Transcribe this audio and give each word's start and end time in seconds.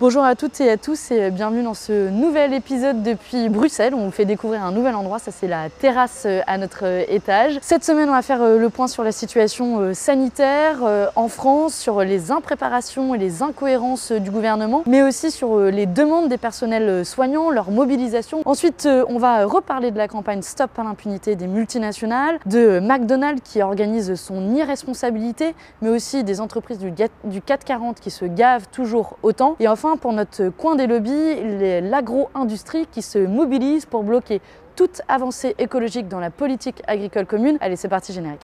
Bonjour 0.00 0.22
à 0.22 0.36
toutes 0.36 0.60
et 0.60 0.70
à 0.70 0.76
tous 0.76 1.10
et 1.10 1.32
bienvenue 1.32 1.64
dans 1.64 1.74
ce 1.74 2.08
nouvel 2.08 2.54
épisode 2.54 3.02
depuis 3.02 3.48
Bruxelles. 3.48 3.94
On 3.96 4.04
vous 4.04 4.10
fait 4.12 4.26
découvrir 4.26 4.62
un 4.62 4.70
nouvel 4.70 4.94
endroit, 4.94 5.18
ça 5.18 5.32
c'est 5.32 5.48
la 5.48 5.70
terrasse 5.70 6.22
euh, 6.24 6.40
à 6.46 6.56
notre 6.56 6.84
euh, 6.84 7.02
étage. 7.08 7.58
Cette 7.62 7.82
semaine 7.82 8.08
on 8.08 8.12
va 8.12 8.22
faire 8.22 8.40
euh, 8.40 8.60
le 8.60 8.70
point 8.70 8.86
sur 8.86 9.02
la 9.02 9.10
situation 9.10 9.92
sanitaire 9.94 10.76
en 11.16 11.26
France, 11.26 11.74
sur 11.74 12.02
les 12.02 12.30
impréparations 12.30 13.12
et 13.16 13.18
les 13.18 13.42
incohérences 13.42 14.12
du 14.12 14.30
gouvernement, 14.30 14.84
mais 14.86 15.02
aussi 15.02 15.32
sur 15.32 15.58
les 15.58 15.86
demandes 15.86 16.28
des 16.28 16.38
personnels 16.38 17.04
soignants, 17.04 17.50
leur 17.50 17.72
mobilisation. 17.72 18.42
Ensuite 18.44 18.88
on 19.08 19.18
va 19.18 19.46
reparler 19.46 19.90
de 19.90 19.98
la 19.98 20.06
campagne 20.06 20.42
Stop 20.42 20.78
à 20.78 20.84
l'impunité 20.84 21.34
des 21.34 21.48
multinationales, 21.48 22.38
de 22.46 22.78
McDonald's 22.78 23.42
qui 23.42 23.62
organise 23.62 24.14
son 24.14 24.54
irresponsabilité, 24.54 25.56
mais 25.82 25.88
aussi 25.88 26.22
des 26.22 26.40
entreprises 26.40 26.78
du 26.78 27.42
440 27.42 27.98
qui 27.98 28.12
se 28.12 28.26
gavent 28.26 28.68
toujours 28.70 29.16
autant. 29.24 29.56
Et 29.58 29.66
enfin 29.66 29.87
pour 29.96 30.12
notre 30.12 30.50
coin 30.50 30.76
des 30.76 30.86
lobbies, 30.86 31.80
l'agro-industrie 31.80 32.86
qui 32.90 33.02
se 33.02 33.18
mobilise 33.18 33.86
pour 33.86 34.02
bloquer 34.02 34.40
toute 34.76 35.02
avancée 35.08 35.54
écologique 35.58 36.08
dans 36.08 36.20
la 36.20 36.30
politique 36.30 36.82
agricole 36.86 37.26
commune. 37.26 37.58
Allez, 37.60 37.76
c'est 37.76 37.88
parti, 37.88 38.12
générique. 38.12 38.40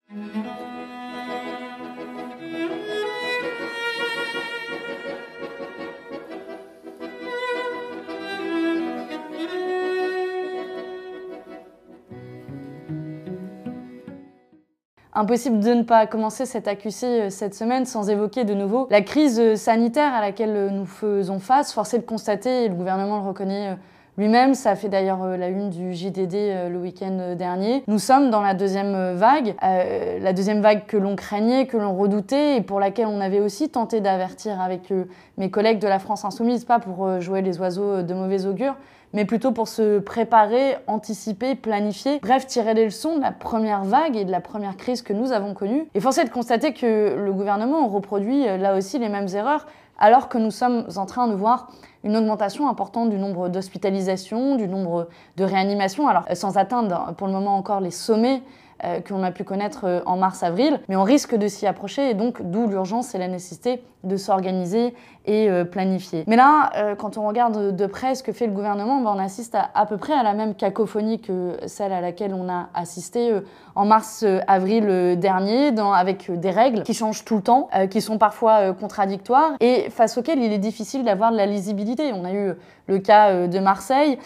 Impossible 15.16 15.60
de 15.60 15.74
ne 15.76 15.84
pas 15.84 16.08
commencer 16.08 16.48
cette 16.48 16.68
accusé 16.68 17.24
euh, 17.24 17.30
cette 17.30 17.54
semaine 17.54 17.86
sans 17.86 18.10
évoquer 18.10 18.46
de 18.46 18.56
nouveau 18.56 18.88
la 18.90 19.02
crise 19.02 19.40
euh, 19.40 19.56
sanitaire 19.56 20.12
à 20.12 20.22
laquelle 20.22 20.56
euh, 20.56 20.70
nous 20.72 20.88
faisons 20.88 21.40
face. 21.40 21.72
Forcé 21.72 22.00
de 22.00 22.04
constater, 22.04 22.66
et 22.66 22.68
le 22.68 22.74
gouvernement 22.74 23.20
le 23.20 23.28
reconnaît 23.28 23.78
lui-même, 24.18 24.54
ça 24.54 24.76
fait 24.76 24.90
d'ailleurs 24.90 25.26
la 25.26 25.50
une 25.50 25.70
du 25.70 25.94
JDD 25.94 26.70
le 26.70 26.78
week-end 26.78 27.36
dernier. 27.38 27.84
Nous 27.88 28.00
sommes 28.00 28.30
dans 28.30 28.42
la 28.42 28.54
deuxième 28.54 29.14
vague, 29.14 29.56
la 29.62 30.34
deuxième 30.34 30.62
vague 30.62 30.86
que 30.86 30.98
l'on 30.98 31.16
craignait, 31.16 31.66
que 31.66 31.78
l'on 31.78 31.96
redoutait 31.96 32.58
et 32.58 32.62
pour 32.62 32.80
laquelle 32.80 33.08
on 33.08 33.22
avait 33.22 33.40
aussi 33.40 33.70
tenté 33.70 34.02
d'avertir 34.02 34.62
avec 34.62 34.94
mes 35.38 35.50
collègues 35.50 35.80
de 35.80 35.88
la 35.88 36.00
France 36.00 36.26
Insoumise, 36.26 36.66
pas 36.66 36.80
pour 36.80 37.22
jouer 37.22 37.42
les 37.42 37.60
oiseaux 37.60 38.04
de 38.04 38.14
mauvais 38.14 38.46
augure, 38.46 38.76
mais 39.14 39.26
plutôt 39.26 39.52
pour 39.52 39.68
se 39.68 40.00
préparer, 40.00 40.76
anticiper, 40.88 41.56
planifier, 41.56 42.20
bref, 42.22 42.48
tirer 42.48 42.74
les 42.74 42.86
leçons 42.86 43.18
de 43.18 43.22
la 43.22 43.32
première 43.32 43.84
vague 43.84 44.18
et 44.18 44.26
de 44.26 44.32
la 44.32 44.42
première 44.42 44.76
crise 44.76 45.02
que 45.02 45.14
nous 45.14 45.32
avons 45.32 45.54
connue. 45.54 45.86
Et 45.94 46.00
force 46.00 46.18
est 46.18 46.26
de 46.26 46.30
constater 46.30 46.74
que 46.74 47.16
le 47.16 47.32
gouvernement 47.32 47.88
reproduit 47.88 48.48
euh, 48.48 48.58
là 48.58 48.76
aussi 48.76 48.98
les 48.98 49.10
mêmes 49.10 49.28
erreurs, 49.34 49.68
alors 49.98 50.30
que 50.30 50.38
nous 50.38 50.52
sommes 50.52 50.86
en 50.96 51.06
train 51.06 51.28
de 51.28 51.36
voir 51.36 51.70
une 52.04 52.18
augmentation 52.18 52.68
importante 52.68 53.10
du 53.10 53.18
nombre 53.18 53.50
d'hospitalisations, 53.50 54.56
du 54.56 54.68
nombre 54.68 55.08
de 55.38 55.44
réanimations, 55.44 56.08
alors 56.08 56.26
euh, 56.30 56.36
sans 56.36 56.58
atteindre 56.58 57.14
pour 57.18 57.28
le 57.28 57.34
moment 57.34 57.56
encore 57.56 57.80
les 57.80 57.92
sommets 57.92 58.42
euh, 58.84 59.00
qu'on 59.02 59.24
a 59.24 59.32
pu 59.32 59.44
connaître 59.44 60.04
en 60.06 60.18
mars-avril, 60.18 60.80
mais 60.90 60.96
on 60.96 61.04
risque 61.04 61.36
de 61.36 61.48
s'y 61.48 61.68
approcher 61.68 62.10
et 62.10 62.14
donc 62.14 62.42
d'où 62.42 62.68
l'urgence 62.68 63.16
et 63.16 63.18
la 63.18 63.28
nécessité 63.28 63.82
de 64.04 64.18
s'organiser 64.18 64.94
et 65.26 65.50
euh, 65.50 65.64
planifier. 65.64 66.24
Mais 66.28 66.36
là, 66.36 66.72
euh, 66.76 66.96
quand 66.96 67.18
on 67.18 67.28
regarde 67.28 67.76
de 67.76 67.86
près 67.86 68.16
ce 68.16 68.24
que 68.24 68.34
fait 68.34 68.48
le 68.48 68.54
gouvernement, 68.54 69.00
ben, 69.02 69.14
on 69.16 69.20
assiste 69.20 69.56
à, 69.56 69.86
peu 69.86 69.98
près 69.98 70.14
à 70.14 70.24
la 70.24 70.34
même 70.34 70.56
cacophonie 70.56 71.22
que 71.22 71.58
celle 71.68 71.94
à 71.94 72.02
laquelle 72.02 72.34
on 72.34 72.50
a 72.50 72.70
assisté 72.74 73.32
euh, 73.32 73.42
en 73.76 73.86
mars-avril 73.86 75.18
dernier, 75.20 75.72
dans, 75.72 75.94
avec 75.94 76.32
des 76.32 76.52
règles 76.52 76.84
qui 76.84 76.94
changent 76.94 77.26
tout 77.26 77.38
le 77.38 77.42
temps, 77.42 77.70
qui 77.90 78.02
sont 78.02 78.18
parfois 78.18 78.74
contradictoires. 78.74 79.54
Et 79.60 79.90
face 79.90 80.18
auxquelles 80.18 80.42
il 80.42 80.54
est 80.54 80.60
difficile 80.60 81.04
d'avoir 81.04 81.32
de 81.32 81.38
la 81.38 81.46
lisibilité. 81.46 82.12
On 82.14 82.26
a 82.26 82.34
eu 82.34 82.54
le 82.88 83.00
cas 83.00 83.48
de 83.48 83.60
Marseille 83.60 84.20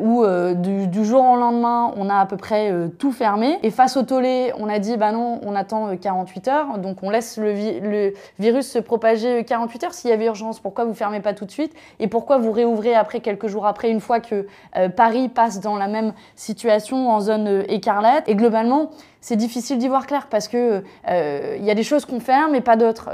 où 0.00 0.24
du, 0.54 1.04
jour 1.04 1.24
au 1.24 1.36
lendemain, 1.36 1.92
on 1.96 2.08
a 2.08 2.16
à 2.16 2.26
peu 2.26 2.36
près 2.36 2.72
tout 2.98 3.12
fermé. 3.12 3.58
Et 3.62 3.70
face 3.70 3.96
au 3.96 4.02
tollé, 4.02 4.52
on 4.58 4.68
a 4.68 4.78
dit 4.78 4.96
bah 4.96 5.12
non, 5.12 5.40
on 5.42 5.54
attend 5.54 5.96
48 5.96 6.48
heures, 6.48 6.78
donc 6.78 6.98
on 7.02 7.10
laisse 7.10 7.38
le, 7.38 7.52
le 7.80 8.12
virus 8.38 8.70
se 8.70 8.78
propager 8.78 9.44
48 9.44 9.84
heures. 9.84 9.94
S'il 9.94 10.10
y 10.10 10.12
avait 10.12 10.26
urgence 10.26 10.60
Pourquoi 10.60 10.84
vous 10.84 10.94
fermez 10.94 11.20
pas 11.20 11.34
tout 11.34 11.44
de 11.44 11.50
suite? 11.50 11.72
Et 12.00 12.08
pourquoi 12.08 12.38
vous 12.38 12.52
réouvrez 12.52 12.94
après 12.94 13.20
quelques 13.20 13.46
jours 13.46 13.66
après, 13.66 13.90
une 13.90 14.00
fois 14.00 14.20
que 14.20 14.46
euh, 14.76 14.88
Paris 14.88 15.28
passe 15.28 15.60
dans 15.60 15.76
la 15.76 15.88
même 15.88 16.12
situation 16.36 17.10
en 17.10 17.20
zone 17.20 17.48
euh, 17.48 17.62
écarlate? 17.68 18.28
Et 18.28 18.34
globalement, 18.34 18.83
Então, 18.84 18.98
c'est 19.24 19.36
difficile 19.36 19.78
d'y 19.78 19.88
voir 19.88 20.06
clair 20.06 20.26
parce 20.28 20.48
que 20.48 20.84
euh, 21.08 21.56
il 21.58 21.64
y 21.64 21.70
a 21.70 21.74
des 21.74 21.82
choses 21.82 22.04
qu'on 22.04 22.20
ferme 22.20 22.52
mais 22.52 22.60
pas 22.60 22.76
d'autres. 22.76 23.08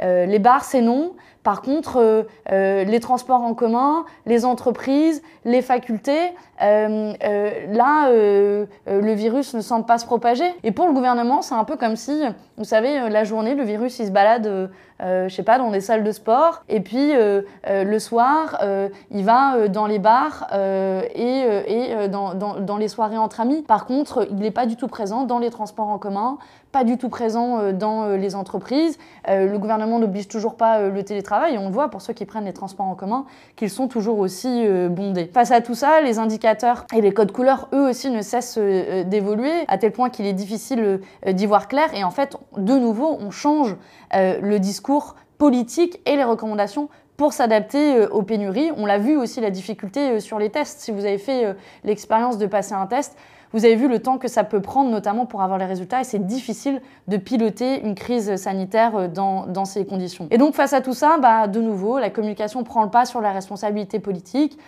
les 0.00 0.38
bars, 0.38 0.62
c'est 0.62 0.82
non. 0.82 1.14
Par 1.42 1.62
contre, 1.62 2.26
les 2.50 3.00
transports 3.00 3.40
en 3.40 3.54
commun, 3.54 4.04
les 4.26 4.44
entreprises, 4.44 5.22
les 5.46 5.62
facultés, 5.62 6.32
là, 6.60 8.10
le 8.10 9.12
virus 9.12 9.54
ne 9.54 9.62
semble 9.62 9.86
pas 9.86 9.96
se 9.96 10.04
propager. 10.04 10.44
Et 10.64 10.70
pour 10.70 10.86
le 10.86 10.92
gouvernement, 10.92 11.40
c'est 11.40 11.54
un 11.54 11.64
peu 11.64 11.76
comme 11.76 11.96
si, 11.96 12.22
vous 12.58 12.64
savez, 12.64 13.08
la 13.08 13.24
journée, 13.24 13.54
le 13.54 13.64
virus, 13.64 13.98
il 13.98 14.06
se 14.06 14.10
balade 14.10 14.70
euh, 15.02 15.28
je 15.28 15.34
sais 15.34 15.42
pas, 15.42 15.58
dans 15.58 15.70
des 15.70 15.80
salles 15.80 16.04
de 16.04 16.12
sport. 16.12 16.62
Et 16.68 16.80
puis 16.80 17.14
euh, 17.14 17.42
euh, 17.68 17.82
le 17.82 17.98
soir, 17.98 18.62
il 19.10 19.24
va 19.24 19.68
dans 19.68 19.86
les 19.86 19.98
bars 19.98 20.48
et, 20.54 21.44
et 21.66 22.08
dans, 22.08 22.34
dans, 22.34 22.60
dans, 22.60 22.76
les 22.76 22.88
soirées 22.88 23.18
entre 23.18 23.40
amis. 23.40 23.62
Par 23.62 23.86
contre, 23.86 24.26
il 24.30 24.36
n'est 24.36 24.50
pas 24.50 24.66
du 24.66 24.76
tout 24.76 24.88
présent 24.88 25.24
dans 25.24 25.38
les 25.38 25.50
transports 25.54 25.88
en 25.88 25.98
commun, 25.98 26.38
pas 26.72 26.84
du 26.84 26.98
tout 26.98 27.08
présent 27.08 27.72
dans 27.72 28.08
les 28.08 28.34
entreprises. 28.34 28.98
le 29.28 29.56
gouvernement 29.56 29.98
n'oblige 29.98 30.28
toujours 30.28 30.56
pas 30.56 30.88
le 30.88 31.02
télétravail. 31.04 31.56
On 31.56 31.68
le 31.68 31.72
voit 31.72 31.88
pour 31.88 32.02
ceux 32.02 32.12
qui 32.12 32.24
prennent 32.24 32.44
les 32.44 32.52
transports 32.52 32.86
en 32.86 32.94
commun 32.94 33.26
qu'ils 33.56 33.70
sont 33.70 33.86
toujours 33.86 34.18
aussi 34.18 34.66
bondés. 34.90 35.30
Face 35.32 35.52
à 35.52 35.60
tout 35.60 35.74
ça, 35.74 36.00
les 36.00 36.18
indicateurs 36.18 36.84
et 36.92 37.00
les 37.00 37.12
codes 37.12 37.30
couleurs, 37.30 37.68
eux 37.72 37.88
aussi, 37.88 38.10
ne 38.10 38.22
cessent 38.22 38.58
d'évoluer 38.58 39.64
à 39.68 39.78
tel 39.78 39.92
point 39.92 40.10
qu'il 40.10 40.26
est 40.26 40.32
difficile 40.32 41.00
d'y 41.26 41.46
voir 41.46 41.68
clair. 41.68 41.94
Et 41.94 42.02
en 42.02 42.10
fait, 42.10 42.36
de 42.56 42.74
nouveau, 42.74 43.16
on 43.20 43.30
change 43.30 43.76
le 44.12 44.58
discours 44.58 45.14
politique 45.38 46.00
et 46.06 46.16
les 46.16 46.24
recommandations 46.24 46.88
pour 47.16 47.32
s'adapter 47.32 47.96
euh, 47.96 48.08
aux 48.08 48.22
pénuries. 48.22 48.70
On 48.76 48.86
l'a 48.86 48.98
vu 48.98 49.16
aussi 49.16 49.40
la 49.40 49.50
difficulté 49.50 50.10
euh, 50.10 50.20
sur 50.20 50.38
les 50.38 50.50
tests. 50.50 50.80
Si 50.80 50.90
vous 50.90 51.04
avez 51.04 51.18
fait 51.18 51.44
euh, 51.44 51.54
l'expérience 51.84 52.38
de 52.38 52.46
passer 52.46 52.74
un 52.74 52.86
test, 52.86 53.16
vous 53.54 53.64
avez 53.64 53.76
vu 53.76 53.88
le 53.88 54.00
temps 54.00 54.18
que 54.18 54.28
ça 54.28 54.44
peut 54.44 54.60
prendre, 54.60 54.90
notamment 54.90 55.24
pour 55.24 55.40
avoir 55.40 55.58
les 55.58 55.64
résultats, 55.64 56.02
et 56.02 56.04
c'est 56.04 56.26
difficile 56.26 56.82
de 57.08 57.16
piloter 57.16 57.80
une 57.82 57.94
crise 57.94 58.36
sanitaire 58.36 59.08
dans, 59.08 59.46
dans, 59.46 59.64
ces 59.64 59.86
conditions. 59.86 60.26
Et 60.30 60.36
donc 60.36 60.54
face 60.54 60.74
à 60.74 60.82
tout 60.82 60.92
ça, 60.92 61.16
bah, 61.18 61.46
de 61.46 61.60
nouveau, 61.60 61.98
la 61.98 62.10
communication 62.10 62.64
prend 62.64 62.82
le 62.82 62.90
pas 62.90 63.06
sur 63.06 63.22
la 63.22 63.32
responsabilité 63.32 64.00
politique. 64.00 64.58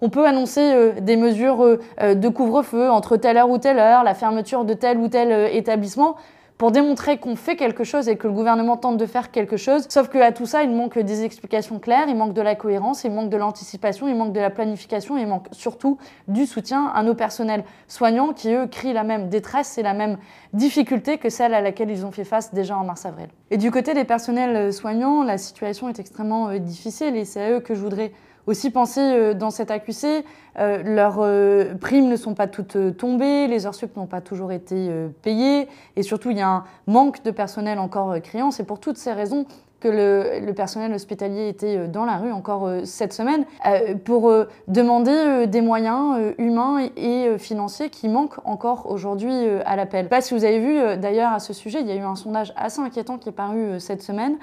On 0.00 0.10
peut 0.10 0.26
annoncer 0.26 0.92
des 1.00 1.16
mesures 1.16 1.78
de 2.00 2.28
couvre-feu 2.28 2.90
entre 2.90 3.16
telle 3.16 3.36
heure 3.36 3.50
ou 3.50 3.58
telle 3.58 3.78
heure, 3.78 4.04
la 4.04 4.14
fermeture 4.14 4.64
de 4.64 4.74
tel 4.74 4.98
ou 4.98 5.08
tel 5.08 5.54
établissement 5.54 6.16
pour 6.58 6.70
démontrer 6.70 7.18
qu'on 7.18 7.36
fait 7.36 7.56
quelque 7.56 7.84
chose 7.84 8.08
et 8.08 8.16
que 8.16 8.26
le 8.26 8.32
gouvernement 8.32 8.76
tente 8.76 8.96
de 8.96 9.06
faire 9.06 9.30
quelque 9.30 9.56
chose. 9.56 9.86
Sauf 9.88 10.08
qu'à 10.08 10.32
tout 10.32 10.46
ça, 10.46 10.62
il 10.62 10.70
manque 10.70 10.98
des 10.98 11.24
explications 11.24 11.78
claires, 11.78 12.06
il 12.08 12.16
manque 12.16 12.32
de 12.32 12.40
la 12.40 12.54
cohérence, 12.54 13.04
il 13.04 13.12
manque 13.12 13.28
de 13.28 13.36
l'anticipation, 13.36 14.08
il 14.08 14.16
manque 14.16 14.32
de 14.32 14.40
la 14.40 14.50
planification, 14.50 15.18
il 15.18 15.26
manque 15.26 15.48
surtout 15.52 15.98
du 16.28 16.46
soutien 16.46 16.86
à 16.94 17.02
nos 17.02 17.14
personnels 17.14 17.64
soignants 17.88 18.32
qui, 18.32 18.52
eux, 18.52 18.66
crient 18.66 18.94
la 18.94 19.04
même 19.04 19.28
détresse 19.28 19.76
et 19.76 19.82
la 19.82 19.92
même 19.92 20.16
difficulté 20.54 21.18
que 21.18 21.28
celle 21.28 21.52
à 21.52 21.60
laquelle 21.60 21.90
ils 21.90 22.06
ont 22.06 22.12
fait 22.12 22.24
face 22.24 22.54
déjà 22.54 22.76
en 22.76 22.84
mars-avril. 22.84 23.28
Et 23.50 23.58
du 23.58 23.70
côté 23.70 23.92
des 23.92 24.04
personnels 24.04 24.72
soignants, 24.72 25.22
la 25.22 25.38
situation 25.38 25.88
est 25.88 25.98
extrêmement 25.98 26.48
euh, 26.48 26.58
difficile 26.58 27.16
et 27.16 27.24
c'est 27.24 27.42
à 27.42 27.50
eux 27.50 27.60
que 27.60 27.74
je 27.74 27.80
voudrais 27.80 28.12
aussi 28.46 28.70
penser 28.70 29.00
euh, 29.00 29.34
dans 29.34 29.50
cet 29.50 29.70
accusé, 29.70 30.24
euh, 30.58 30.82
leurs 30.82 31.18
euh, 31.20 31.74
primes 31.74 32.08
ne 32.08 32.16
sont 32.16 32.34
pas 32.34 32.46
toutes 32.46 32.96
tombées, 32.96 33.46
les 33.48 33.66
heures 33.66 33.74
sup 33.74 33.96
n'ont 33.96 34.06
pas 34.06 34.20
toujours 34.20 34.52
été 34.52 34.90
payées, 35.22 35.68
et 35.96 36.02
surtout 36.02 36.30
il 36.30 36.38
y 36.38 36.42
a 36.42 36.48
un 36.48 36.64
manque 36.86 37.22
de 37.24 37.30
personnel 37.30 37.78
encore 37.78 38.20
criant. 38.22 38.50
C'est 38.50 38.64
pour 38.64 38.80
toutes 38.80 38.98
ces 38.98 39.12
raisons 39.12 39.46
que 39.80 39.88
le, 39.88 40.52
personnel 40.52 40.92
hospitalier 40.92 41.48
était 41.48 41.76
euh, 41.76 41.86
dans 41.86 42.04
la 42.04 42.16
rue 42.16 42.32
encore 42.32 42.66
euh, 42.66 42.84
cette 42.84 43.12
semaine 43.12 43.44
euh, 43.66 43.94
pour 43.94 44.32
demander 44.68 45.46
des 45.46 45.60
moyens 45.60 46.34
humains 46.38 46.88
et 46.96 47.38
financiers 47.38 47.90
qui 47.90 48.08
manquent 48.08 48.38
encore 48.44 48.90
aujourd'hui 48.90 49.32
à 49.64 49.76
l'appel. 49.76 50.00
Je 50.00 50.04
sais 50.04 50.08
pas 50.08 50.20
si 50.20 50.34
vous 50.34 50.44
avez 50.44 50.58
vu 50.58 50.96
d'ailleurs 50.98 51.32
à 51.32 51.38
ce 51.38 51.52
sujet, 51.52 51.80
il 51.80 51.86
y 51.86 51.90
a 51.90 51.94
eu 51.94 52.00
un 52.00 52.14
sondage 52.14 52.52
assez 52.56 52.80
inquiétant 52.80 53.18
qui 53.18 53.28
est 53.28 53.32
paru 53.32 53.78
cette 53.80 54.02
semaine 54.02 54.36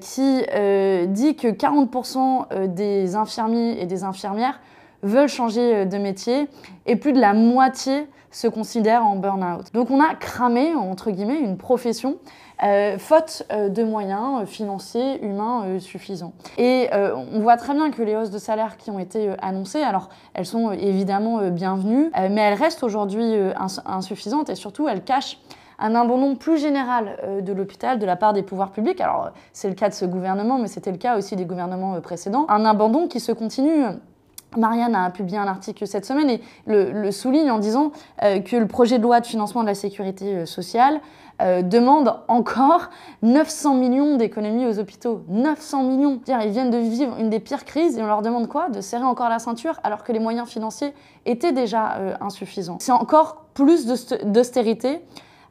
qui 0.00 0.42
dit 1.08 1.36
que 1.36 1.48
40% 1.48 2.66
des 2.66 3.16
infirmiers 3.16 3.80
et 3.80 3.86
des 3.86 4.04
infirmières 4.04 4.60
veulent 5.02 5.28
changer 5.28 5.86
de 5.86 5.98
métier 5.98 6.48
et 6.86 6.96
plus 6.96 7.12
de 7.12 7.20
la 7.20 7.32
moitié 7.32 8.06
se 8.30 8.46
considèrent 8.46 9.04
en 9.04 9.16
burn-out. 9.16 9.72
Donc 9.74 9.90
on 9.90 10.00
a 10.00 10.14
cramé, 10.14 10.74
entre 10.74 11.10
guillemets, 11.10 11.40
une 11.40 11.56
profession 11.56 12.18
euh, 12.62 12.98
faute 12.98 13.44
euh, 13.52 13.68
de 13.68 13.82
moyens 13.82 14.42
euh, 14.42 14.46
financiers, 14.46 15.22
humains 15.24 15.78
suffisants. 15.78 16.32
Et 16.58 16.88
on 16.92 17.40
voit 17.40 17.56
très 17.56 17.74
bien 17.74 17.90
que 17.90 18.02
les 18.02 18.16
hausses 18.16 18.30
de 18.30 18.38
salaire 18.38 18.76
qui 18.76 18.90
ont 18.90 18.98
été 18.98 19.34
annoncées, 19.40 19.82
alors 19.82 20.08
elles 20.34 20.46
sont 20.46 20.72
évidemment 20.72 21.48
bienvenues, 21.50 22.10
mais 22.30 22.40
elles 22.40 22.58
restent 22.58 22.82
aujourd'hui 22.82 23.34
insuffisantes 23.86 24.50
et 24.50 24.54
surtout 24.54 24.88
elles 24.88 25.02
cachent 25.02 25.38
un 25.78 25.94
abandon 25.94 26.36
plus 26.36 26.58
général 26.58 27.40
de 27.42 27.52
l'hôpital 27.52 27.98
de 27.98 28.06
la 28.06 28.16
part 28.16 28.32
des 28.32 28.42
pouvoirs 28.42 28.72
publics. 28.72 29.00
Alors 29.00 29.30
c'est 29.52 29.68
le 29.68 29.74
cas 29.74 29.88
de 29.88 29.94
ce 29.94 30.04
gouvernement, 30.04 30.58
mais 30.58 30.68
c'était 30.68 30.92
le 30.92 30.98
cas 30.98 31.16
aussi 31.16 31.36
des 31.36 31.46
gouvernements 31.46 32.00
précédents. 32.00 32.46
Un 32.48 32.64
abandon 32.64 33.08
qui 33.08 33.20
se 33.20 33.32
continue 33.32 33.84
Marianne 34.56 34.94
a 34.94 35.10
publié 35.10 35.38
un 35.38 35.46
article 35.46 35.86
cette 35.86 36.04
semaine 36.04 36.30
et 36.30 36.40
le, 36.66 37.10
souligne 37.10 37.50
en 37.50 37.58
disant 37.58 37.92
euh, 38.22 38.40
que 38.40 38.56
le 38.56 38.66
projet 38.66 38.98
de 38.98 39.02
loi 39.02 39.20
de 39.20 39.26
financement 39.26 39.62
de 39.62 39.66
la 39.66 39.74
sécurité 39.74 40.36
euh, 40.36 40.46
sociale 40.46 41.00
euh, 41.40 41.62
demande 41.62 42.16
encore 42.28 42.90
900 43.22 43.74
millions 43.74 44.16
d'économies 44.16 44.66
aux 44.66 44.78
hôpitaux. 44.78 45.22
900 45.28 45.82
millions 45.84 46.20
dire, 46.24 46.40
Ils 46.42 46.50
viennent 46.50 46.70
de 46.70 46.78
vivre 46.78 47.16
une 47.18 47.30
des 47.30 47.40
pires 47.40 47.64
crises 47.64 47.98
et 47.98 48.02
on 48.02 48.06
leur 48.06 48.22
demande 48.22 48.48
quoi? 48.48 48.68
De 48.68 48.80
serrer 48.80 49.04
encore 49.04 49.28
la 49.28 49.38
ceinture 49.38 49.80
alors 49.82 50.04
que 50.04 50.12
les 50.12 50.20
moyens 50.20 50.48
financiers 50.48 50.92
étaient 51.26 51.52
déjà 51.52 51.96
insuffisants. 52.20 52.78
C'est 52.80 52.92
encore 52.92 53.46
plus 53.54 53.86
d'austérité 53.86 55.02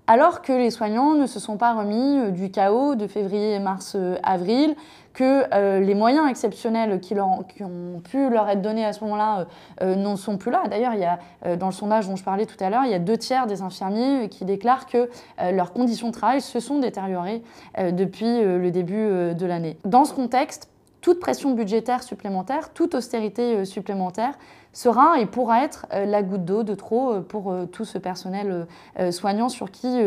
alors 0.09 0.41
que 0.41 0.51
les 0.51 0.71
soignants 0.71 1.13
ne 1.13 1.27
se 1.27 1.39
sont 1.39 1.57
pas 1.57 1.75
remis 1.75 2.31
du 2.31 2.49
chaos 2.49 2.95
de 2.95 3.05
février, 3.05 3.59
mars, 3.59 3.95
avril, 4.23 4.75
que 5.13 5.43
euh, 5.53 5.81
les 5.81 5.93
moyens 5.93 6.27
exceptionnels 6.29 6.99
qui, 6.99 7.13
ont 7.19 8.01
pu 8.03 8.29
leur 8.29 8.49
être 8.49 8.63
donnés 8.63 8.85
à 8.85 8.93
ce 8.93 9.03
moment-là 9.03 9.39
euh, 9.39 9.45
euh, 9.83 9.95
n'en 9.95 10.15
sont 10.15 10.37
plus 10.37 10.49
là. 10.49 10.63
D'ailleurs, 10.67 10.93
il 10.95 11.01
y 11.01 11.05
a, 11.05 11.19
dans 11.57 11.67
le 11.67 11.73
sondage 11.73 12.07
dont 12.07 12.15
je 12.15 12.23
parlais 12.23 12.47
tout 12.47 12.55
à 12.59 12.71
l'heure, 12.71 12.85
il 12.85 12.91
y 12.91 12.95
a 12.95 12.99
deux 12.99 13.17
tiers 13.17 13.45
des 13.45 13.61
infirmiers 13.61 14.29
qui 14.29 14.45
déclarent 14.45 14.87
que 14.87 15.09
leurs 15.51 15.73
conditions 15.73 16.07
de 16.07 16.13
travail 16.13 16.41
se 16.41 16.59
sont 16.59 16.79
détériorées 16.79 17.43
depuis 17.77 18.41
le 18.41 18.71
début 18.71 19.33
de 19.35 19.45
l'année. 19.45 19.77
Dans 19.85 20.05
ce 20.05 20.13
contexte, 20.13 20.69
toute 21.01 21.19
pression 21.19 21.51
budgétaire 21.51 22.01
supplémentaire, 22.03 22.73
toute 22.73 22.95
austérité 22.95 23.63
supplémentaire 23.65 24.33
sera 24.73 25.19
et 25.19 25.25
pourra 25.25 25.63
être 25.63 25.87
euh, 25.93 26.05
la 26.05 26.21
goutte 26.23 26.45
d'eau 26.45 26.63
de 26.63 26.75
trop 26.75 27.11
euh, 27.11 27.21
pour 27.21 27.51
euh, 27.51 27.65
tout 27.65 27.85
ce 27.85 27.97
personnel 27.97 28.67
soignant 29.11 29.49
sur 29.49 29.71
qui 29.71 29.99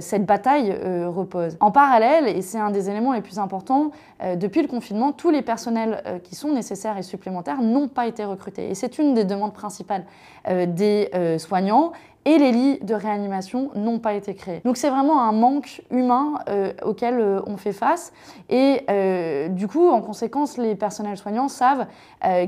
cette 0.00 0.24
bataille 0.24 0.72
repose. 1.06 1.56
En 1.60 1.70
parallèle, 1.70 2.26
et 2.26 2.42
c'est 2.42 2.58
un 2.58 2.70
des 2.70 2.88
éléments 2.88 3.12
les 3.12 3.20
plus 3.20 3.38
importants, 3.38 3.90
depuis 4.36 4.62
le 4.62 4.68
confinement, 4.68 5.12
tous 5.12 5.30
les 5.30 5.42
personnels 5.42 6.20
qui 6.24 6.34
sont 6.34 6.52
nécessaires 6.52 6.96
et 6.98 7.02
supplémentaires 7.02 7.60
n'ont 7.60 7.88
pas 7.88 8.06
été 8.06 8.24
recrutés. 8.24 8.70
Et 8.70 8.74
c'est 8.74 8.98
une 8.98 9.14
des 9.14 9.24
demandes 9.24 9.52
principales 9.52 10.04
des 10.48 11.10
soignants 11.38 11.92
et 12.24 12.38
les 12.38 12.52
lits 12.52 12.78
de 12.82 12.94
réanimation 12.94 13.70
n'ont 13.74 13.98
pas 13.98 14.14
été 14.14 14.34
créés. 14.34 14.60
Donc 14.64 14.76
c'est 14.76 14.90
vraiment 14.90 15.22
un 15.22 15.32
manque 15.32 15.82
humain 15.90 16.40
euh, 16.48 16.72
auquel 16.84 17.18
euh, 17.18 17.40
on 17.46 17.56
fait 17.56 17.72
face. 17.72 18.12
Et 18.50 18.82
euh, 18.90 19.48
du 19.48 19.66
coup, 19.66 19.88
en 19.88 20.02
conséquence, 20.02 20.58
les 20.58 20.74
personnels 20.74 21.16
soignants 21.16 21.48
savent 21.48 21.86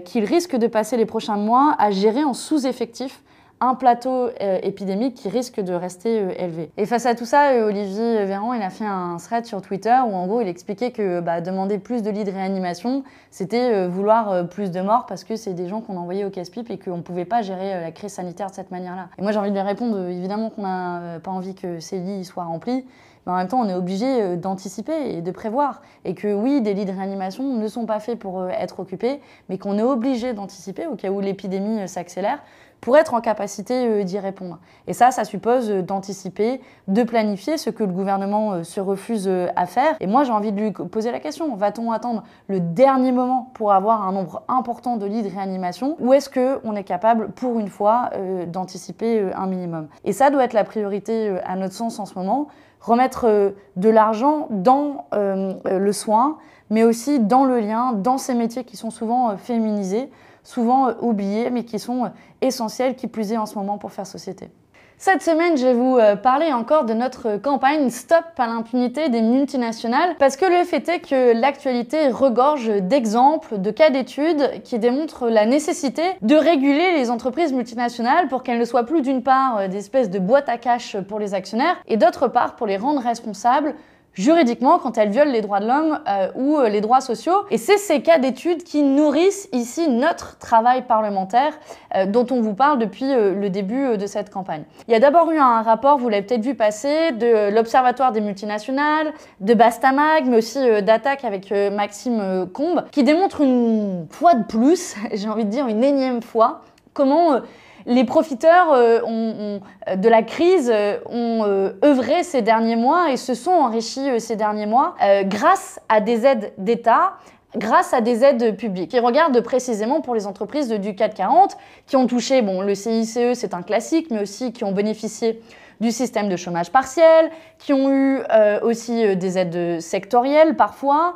qu'ils 0.05 0.25
risquent 0.25 0.57
de 0.57 0.67
passer 0.67 0.97
les 0.97 1.07
prochains 1.07 1.37
mois 1.37 1.75
à 1.79 1.91
gérer 1.91 2.25
en 2.25 2.35
sous-effectif 2.35 3.23
un 3.63 3.77
plateau 3.77 4.29
euh, 4.41 4.59
épidémique 4.65 5.15
qui 5.15 5.29
risque 5.29 5.61
de 5.61 5.73
rester 5.73 6.19
euh, 6.19 6.35
élevé. 6.37 6.73
Et 6.77 6.85
face 6.85 7.07
à 7.07 7.15
tout 7.15 7.25
ça, 7.25 7.53
euh, 7.53 7.69
Olivier 7.69 8.25
Véran, 8.25 8.55
il 8.55 8.63
a 8.63 8.71
fait 8.71 8.85
un 8.85 9.17
thread 9.19 9.47
sur 9.47 9.63
Twitter 9.63 9.97
où 10.05 10.15
en 10.17 10.27
gros 10.27 10.41
il 10.41 10.49
expliquait 10.49 10.91
que 10.91 11.21
bah, 11.21 11.41
demander 11.41 11.79
plus 11.79 12.03
de 12.03 12.11
lits 12.11 12.25
de 12.25 12.33
réanimation, 12.33 13.05
c'était 13.31 13.87
vouloir 13.87 14.49
plus 14.49 14.73
de 14.73 14.81
morts 14.81 15.07
parce 15.07 15.23
que 15.23 15.37
c'est 15.37 15.55
des 15.55 15.69
gens 15.69 15.81
qu'on 15.81 15.97
envoyait 15.97 16.25
au 16.25 16.31
casse-pipe 16.31 16.71
et 16.71 16.79
qu'on 16.79 16.97
ne 16.97 17.03
pouvait 17.03 17.25
pas 17.25 17.43
gérer 17.43 17.81
la 17.81 17.93
crise 17.93 18.13
sanitaire 18.13 18.51
de 18.51 18.55
cette 18.55 18.73
manière-là. 18.73 19.09
Et 19.17 19.23
moi 19.23 19.31
j'ai 19.31 19.39
envie 19.39 19.51
de 19.51 19.55
lui 19.55 19.63
répondre, 19.63 20.09
évidemment 20.09 20.51
qu'on 20.51 20.63
n'a 20.63 21.21
pas 21.23 21.31
envie 21.31 21.55
que 21.55 21.79
ces 21.79 21.99
lits 21.99 22.25
soient 22.25 22.45
remplis, 22.45 22.85
mais 23.25 23.33
en 23.33 23.37
même 23.37 23.47
temps, 23.47 23.61
on 23.61 23.69
est 23.69 23.75
obligé 23.75 24.37
d'anticiper 24.37 25.15
et 25.15 25.23
de 25.23 25.31
prévoir. 25.31 25.81
Et 26.05 26.15
que 26.15 26.35
oui, 26.35 26.61
des 26.61 26.75
lits 26.75 26.85
de 26.85 26.91
réanimation 26.91 27.45
ne 27.45 27.69
sont 27.69 27.87
pas 27.87 28.01
faits 28.01 28.19
pour 28.19 28.49
être 28.49 28.81
occupés, 28.81 29.21
mais 29.49 29.59
qu'on 29.59 29.79
est 29.79 29.83
obligé 29.83 30.33
d'anticiper 30.33 30.87
au 30.87 30.97
cas 30.97 31.11
où 31.11 31.21
l'épidémie 31.21 31.87
s'accélère 31.87 32.41
pour 32.83 32.99
être 32.99 33.15
en 33.15 33.21
capacité 33.21 33.87
euh, 33.87 34.03
d'y 34.03 34.19
répondre. 34.19 34.59
Et 34.89 34.93
ça, 34.93 35.13
ça 35.13 35.25
suppose 35.25 35.71
euh, 35.71 35.83
d'anticiper, 35.83 36.61
de 36.89 37.03
planifier 37.05 37.57
ce 37.57 37.71
que 37.71 37.85
le 37.85 37.93
gouvernement 37.93 38.53
euh, 38.53 38.65
se 38.65 38.81
refuse 38.81 39.31
à 39.55 39.67
faire. 39.67 39.95
Et 40.01 40.09
moi, 40.09 40.25
j'ai 40.25 40.33
envie 40.33 40.53
de 40.53 40.61
lui 40.61 40.73
poser 40.73 41.13
la 41.13 41.21
question, 41.21 41.55
va-t-on 41.55 41.93
attendre 41.93 42.25
le 42.49 42.59
dernier 42.59 43.13
moment 43.13 43.51
pour 43.55 43.73
avoir 43.73 44.07
un 44.07 44.13
nombre 44.13 44.43
important 44.49 44.97
de 44.97 45.07
lits 45.07 45.23
de 45.23 45.29
réanimation 45.29 45.97
ou 46.01 46.13
est-ce 46.13 46.29
qu'on 46.29 46.75
est 46.75 46.83
capable, 46.83 47.31
pour 47.31 47.61
une 47.61 47.69
fois, 47.69 48.11
d'anticiper 48.49 49.31
un 49.35 49.47
minimum? 49.47 49.87
Et 50.05 50.13
ça 50.13 50.31
doit 50.31 50.45
être 50.45 50.53
la 50.53 50.65
priorité, 50.65 51.37
à 51.45 51.55
notre 51.55 51.75
sens, 51.75 51.99
en 52.01 52.07
ce 52.07 52.19
moment 52.19 52.49
remettre 52.81 53.55
de 53.77 53.89
l'argent 53.89 54.49
dans 54.51 55.07
le 55.13 55.93
soin, 55.93 56.39
mais 56.71 56.83
aussi 56.83 57.21
dans 57.21 57.45
le 57.45 57.61
lien, 57.61 57.93
dans 57.93 58.19
ces 58.19 58.35
métiers 58.35 58.65
qui 58.65 58.77
sont 58.77 58.91
souvent 58.91 59.37
féminisés 59.37 60.11
souvent 60.43 60.89
euh, 60.89 60.93
oubliés, 61.01 61.51
mais 61.51 61.65
qui 61.65 61.79
sont 61.79 62.05
euh, 62.05 62.09
essentiels, 62.41 62.97
qui 62.97 63.07
plus 63.07 63.33
est 63.33 63.37
en 63.37 63.47
ce 63.47 63.57
moment 63.57 63.79
pour 63.79 63.93
faire 63.93 64.07
société. 64.07 64.51
Cette 64.99 65.23
semaine, 65.23 65.57
je 65.57 65.67
vais 65.67 65.75
vous 65.75 65.99
euh, 65.99 66.15
parler 66.15 66.53
encore 66.53 66.85
de 66.85 66.95
notre 66.95 67.37
campagne 67.37 67.91
Stop 67.91 68.25
à 68.39 68.47
l'impunité 68.47 69.09
des 69.09 69.21
multinationales, 69.21 70.15
parce 70.21 70.37
que 70.37 70.45
le 70.45 70.65
fait 70.65 70.89
est 70.89 71.01
que 71.01 71.33
l'actualité 71.41 72.09
regorge 72.09 72.69
d'exemples, 72.69 73.59
de 73.59 73.71
cas 73.73 73.91
d'études 73.91 74.63
qui 74.63 74.79
démontrent 74.79 75.29
la 75.29 75.45
nécessité 75.45 76.03
de 76.21 76.37
réguler 76.37 76.93
les 76.93 77.11
entreprises 77.11 77.53
multinationales 77.53 78.29
pour 78.29 78.45
qu'elles 78.45 78.61
ne 78.61 78.65
soient 78.65 78.87
plus 78.87 79.03
d'une 79.03 79.25
part 79.25 79.69
des 79.69 79.79
espèces 79.79 80.09
de 80.09 80.21
boîtes 80.21 80.49
à 80.49 80.57
cash 80.57 80.97
pour 81.09 81.19
les 81.19 81.35
actionnaires, 81.35 81.77
et 81.89 81.97
d'autre 81.97 82.29
part 82.29 82.55
pour 82.55 82.69
les 82.69 82.77
rendre 82.77 83.03
responsables 83.03 83.75
juridiquement 84.15 84.79
quand 84.79 84.99
elles 84.99 85.11
violent 85.11 85.33
les 85.33 85.41
droits 85.41 85.61
de 85.61 85.67
l'homme 85.67 86.01
euh, 86.09 86.29
ou 86.35 86.59
euh, 86.59 86.69
les 86.69 86.81
droits 86.81 87.01
sociaux. 87.01 87.45
Et 87.51 87.59
c'est 87.59 87.79
ces 87.79 88.03
cas 88.03 88.19
d'études 88.19 88.63
qui 88.63 88.83
nourrissent 88.83 89.49
ici 89.53 89.89
notre 89.89 90.39
travail 90.39 90.83
parlementaire 90.83 91.53
euh, 91.95 92.07
dont 92.07 92.27
on 92.31 92.41
vous 92.41 92.55
parle 92.55 92.79
depuis 92.79 93.07
le 93.13 93.49
début 93.49 93.97
de 93.97 94.07
cette 94.07 94.31
campagne. 94.31 94.65
Il 94.89 94.93
y 94.93 94.95
a 94.95 95.01
d'abord 95.01 95.31
eu 95.31 95.39
un 95.39 95.63
rapport, 95.63 95.99
vous 95.99 96.09
l'avez 96.09 96.23
peut-être 96.23 96.45
vu 96.45 96.55
passer, 96.55 97.13
de 97.13 97.55
l'Observatoire 97.55 98.13
des 98.13 98.21
multinationales, 98.21 99.13
de 99.41 99.55
Bastamag, 99.55 100.27
mais 100.27 100.39
aussi 100.39 100.59
d'Attaque 100.83 101.25
avec 101.25 101.51
Maxime 101.51 102.49
Combe, 102.53 102.85
qui 102.91 103.03
démontre 103.03 103.41
une 103.41 104.07
fois 104.11 104.35
de 104.35 104.45
plus, 104.45 104.95
j'ai 105.13 105.29
envie 105.29 105.45
de 105.45 105.51
dire 105.51 105.67
une 105.67 105.85
énième 105.85 106.23
fois, 106.23 106.63
comment 106.93 107.41
les 107.87 108.05
profiteurs 108.05 108.73
euh, 108.73 109.01
euh, 109.09 109.97
de 109.97 110.09
la 110.09 110.23
crise 110.23 110.71
euh, 110.73 110.99
ont 111.07 111.45
œuvré 111.85 112.23
ces 112.23 112.43
derniers 112.43 112.77
mois 112.77 113.11
et 113.11 113.17
se 113.17 113.35
sont 113.35 113.51
enrichis 113.51 114.21
ces 114.21 114.37
derniers 114.37 114.67
mois 114.67 114.95
grâce 115.25 115.81
à 115.89 116.01
des 116.01 116.27
aides 116.27 116.53
d'État, 116.59 117.15
grâce 117.57 117.93
à 117.93 118.01
des 118.01 118.25
aides 118.25 118.57
publiques. 118.57 118.91
Qui 118.91 119.01
regardent 119.01 119.41
précisément 119.41 120.01
pour 120.01 120.15
les 120.15 120.27
entreprises 120.27 120.69
du 120.69 120.95
CAC 120.95 121.15
40 121.15 121.57
qui 121.87 121.97
ont 121.97 122.07
touché, 122.07 122.43
bon, 122.43 122.61
le 122.63 122.75
CICE 122.75 123.35
c'est 123.35 123.55
un 123.55 123.63
classique, 123.63 124.09
mais 124.11 124.23
aussi 124.23 124.53
qui 124.53 124.65
ont 124.65 124.73
bénéficié 124.73 125.41
du 125.81 125.91
système 125.91 126.29
de 126.29 126.37
chômage 126.37 126.71
partiel, 126.71 127.31
qui 127.59 127.73
ont 127.73 127.91
eu 127.91 128.23
aussi 128.63 129.17
des 129.17 129.39
aides 129.39 129.81
sectorielles 129.81 130.57
parfois, 130.57 131.15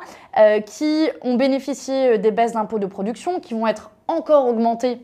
qui 0.65 1.09
ont 1.21 1.35
bénéficié 1.35 2.17
des 2.17 2.31
baisses 2.31 2.53
d'impôts 2.53 2.79
de 2.79 2.87
production 2.87 3.39
qui 3.39 3.53
vont 3.53 3.67
être 3.67 3.91
encore 4.07 4.47
augmentées 4.47 4.99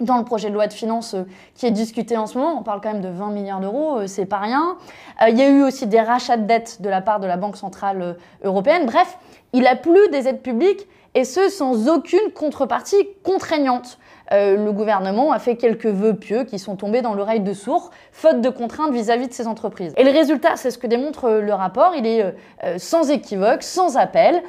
dans 0.00 0.18
le 0.18 0.24
projet 0.24 0.48
de 0.48 0.54
loi 0.54 0.66
de 0.66 0.72
finances 0.72 1.14
euh, 1.14 1.22
qui 1.54 1.66
est 1.66 1.70
discuté 1.70 2.16
en 2.16 2.26
ce 2.26 2.36
moment, 2.36 2.58
on 2.58 2.62
parle 2.62 2.80
quand 2.80 2.92
même 2.92 3.02
de 3.02 3.08
20 3.08 3.30
milliards 3.30 3.60
d'euros, 3.60 3.98
euh, 3.98 4.06
c'est 4.06 4.26
pas 4.26 4.38
rien. 4.38 4.76
Euh, 5.22 5.28
il 5.28 5.38
y 5.38 5.42
a 5.42 5.48
eu 5.48 5.62
aussi 5.62 5.86
des 5.86 6.00
rachats 6.00 6.36
de 6.36 6.46
dettes 6.46 6.82
de 6.82 6.88
la 6.88 7.00
part 7.00 7.20
de 7.20 7.26
la 7.26 7.36
Banque 7.36 7.56
Centrale 7.56 8.16
Européenne. 8.42 8.86
Bref, 8.86 9.18
il 9.52 9.66
a 9.66 9.76
plus 9.76 10.08
des 10.10 10.28
aides 10.28 10.42
publiques 10.42 10.86
et 11.14 11.24
ce 11.24 11.48
sans 11.48 11.88
aucune 11.88 12.30
contrepartie 12.34 13.08
contraignante. 13.22 13.98
Euh, 14.32 14.56
le 14.56 14.72
gouvernement 14.72 15.32
a 15.32 15.38
fait 15.38 15.56
quelques 15.56 15.86
vœux 15.86 16.14
pieux 16.14 16.44
qui 16.44 16.58
sont 16.58 16.76
tombés 16.76 17.02
dans 17.02 17.14
l'oreille 17.14 17.40
de 17.40 17.52
sourds, 17.52 17.90
faute 18.12 18.40
de 18.40 18.50
contraintes 18.50 18.92
vis-à-vis 18.92 19.28
de 19.28 19.32
ces 19.32 19.46
entreprises. 19.46 19.92
Et 19.96 20.04
le 20.04 20.10
résultat, 20.10 20.56
c'est 20.56 20.70
ce 20.70 20.78
que 20.78 20.86
démontre 20.86 21.26
euh, 21.26 21.40
le 21.40 21.54
rapport, 21.54 21.94
il 21.96 22.06
est 22.06 22.22
euh, 22.64 22.78
sans 22.78 23.10
équivoque, 23.10 23.62
sans 23.62 23.96
appel. 23.96 24.42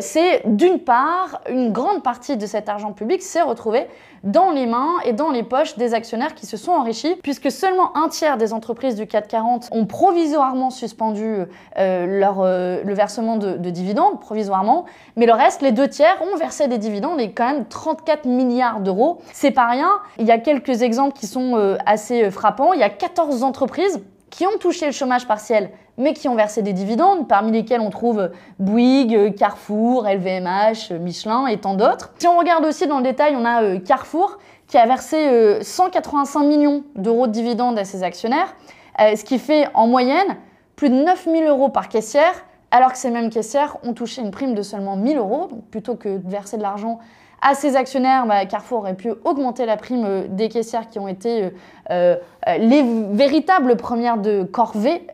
c'est 0.00 0.42
d'une 0.44 0.78
part, 0.78 1.40
une 1.48 1.72
grande 1.72 2.02
partie 2.02 2.36
de 2.36 2.46
cet 2.46 2.68
argent 2.68 2.92
public 2.92 3.22
s'est 3.22 3.42
retrouvé 3.42 3.86
dans 4.24 4.50
les 4.50 4.66
mains 4.66 4.92
et 5.04 5.12
dans 5.12 5.30
les 5.30 5.42
poches 5.42 5.76
des 5.76 5.94
actionnaires 5.94 6.34
qui 6.34 6.46
se 6.46 6.56
sont 6.56 6.72
enrichis, 6.72 7.16
puisque 7.22 7.50
seulement 7.50 7.96
un 7.96 8.08
tiers 8.08 8.36
des 8.36 8.52
entreprises 8.52 8.94
du 8.94 9.06
440 9.06 9.68
ont 9.72 9.86
provisoirement 9.86 10.70
suspendu 10.70 11.38
leur, 11.76 12.44
le 12.44 12.94
versement 12.94 13.36
de, 13.36 13.56
de 13.56 13.70
dividendes, 13.70 14.20
provisoirement, 14.20 14.84
mais 15.16 15.26
le 15.26 15.32
reste, 15.32 15.62
les 15.62 15.72
deux 15.72 15.88
tiers, 15.88 16.16
ont 16.32 16.36
versé 16.36 16.68
des 16.68 16.78
dividendes 16.78 17.20
et 17.20 17.32
quand 17.32 17.46
même 17.46 17.64
34 17.66 18.26
milliards 18.26 18.80
d'euros 18.80 19.21
c'est 19.32 19.50
pas 19.50 19.66
rien. 19.66 19.90
Il 20.18 20.26
y 20.26 20.30
a 20.30 20.38
quelques 20.38 20.82
exemples 20.82 21.18
qui 21.18 21.26
sont 21.26 21.56
euh, 21.56 21.76
assez 21.86 22.24
euh, 22.24 22.30
frappants. 22.30 22.72
Il 22.72 22.80
y 22.80 22.84
a 22.84 22.90
14 22.90 23.42
entreprises 23.42 24.02
qui 24.30 24.46
ont 24.46 24.58
touché 24.58 24.86
le 24.86 24.92
chômage 24.92 25.26
partiel, 25.26 25.70
mais 25.98 26.14
qui 26.14 26.28
ont 26.28 26.34
versé 26.34 26.62
des 26.62 26.72
dividendes, 26.72 27.28
parmi 27.28 27.52
lesquels 27.52 27.80
on 27.80 27.90
trouve 27.90 28.30
Bouygues, 28.58 29.34
Carrefour, 29.34 30.08
LVMH, 30.08 30.92
Michelin 30.98 31.46
et 31.46 31.58
tant 31.58 31.74
d'autres. 31.74 32.12
Si 32.18 32.26
on 32.26 32.38
regarde 32.38 32.64
aussi 32.64 32.86
dans 32.86 32.98
le 32.98 33.04
détail, 33.04 33.34
on 33.36 33.44
a 33.44 33.62
euh, 33.62 33.78
Carrefour 33.78 34.38
qui 34.66 34.78
a 34.78 34.86
versé 34.86 35.58
185 35.60 36.44
millions 36.44 36.82
d'euros 36.96 37.26
de 37.26 37.32
dividendes 37.32 37.78
à 37.78 37.84
ses 37.84 38.02
actionnaires, 38.02 38.54
ce 38.98 39.22
qui 39.22 39.38
fait 39.38 39.66
en 39.74 39.86
moyenne 39.86 40.38
plus 40.76 40.88
de 40.88 40.94
9000 40.94 41.44
euros 41.44 41.68
par 41.68 41.90
caissière, 41.90 42.32
alors 42.70 42.92
que 42.92 42.98
ces 42.98 43.10
mêmes 43.10 43.28
caissières 43.28 43.76
ont 43.84 43.92
touché 43.92 44.22
une 44.22 44.30
prime 44.30 44.54
de 44.54 44.62
seulement 44.62 44.96
1000 44.96 45.18
euros, 45.18 45.46
donc 45.48 45.64
plutôt 45.66 45.94
que 45.94 46.16
de 46.16 46.28
verser 46.28 46.56
de 46.56 46.62
l'argent 46.62 46.98
à 47.42 47.54
ses 47.54 47.76
actionnaires, 47.76 48.24
bah, 48.26 48.46
Carrefour 48.46 48.78
aurait 48.78 48.94
pu 48.94 49.12
augmenter 49.24 49.66
la 49.66 49.76
prime 49.76 50.28
des 50.28 50.48
caissières 50.48 50.88
qui 50.88 50.98
ont 50.98 51.08
été 51.08 51.50
les 51.90 52.84
véritables 53.10 53.76
premières 53.76 54.16
de 54.16 54.44
corvée 54.44 55.06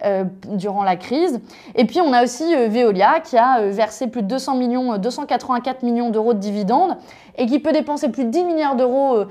durant 0.47 0.85
la 0.85 0.97
crise. 0.97 1.41
Et 1.75 1.87
puis 1.87 2.01
on 2.01 2.13
a 2.13 2.23
aussi 2.23 2.45
Veolia 2.69 3.21
qui 3.21 3.37
a 3.37 3.63
versé 3.69 4.07
plus 4.07 4.23
de 4.23 4.29
200 4.29 4.57
millions, 4.57 4.99
284 4.99 5.83
millions 5.83 6.11
d'euros 6.11 6.35
de 6.35 6.39
dividendes 6.39 6.97
et 7.37 7.47
qui 7.47 7.59
peut 7.59 7.73
dépenser 7.73 8.11
plus 8.11 8.25
de 8.25 8.31
10 8.31 8.45
milliards 8.45 8.77
d'euros 8.77 9.25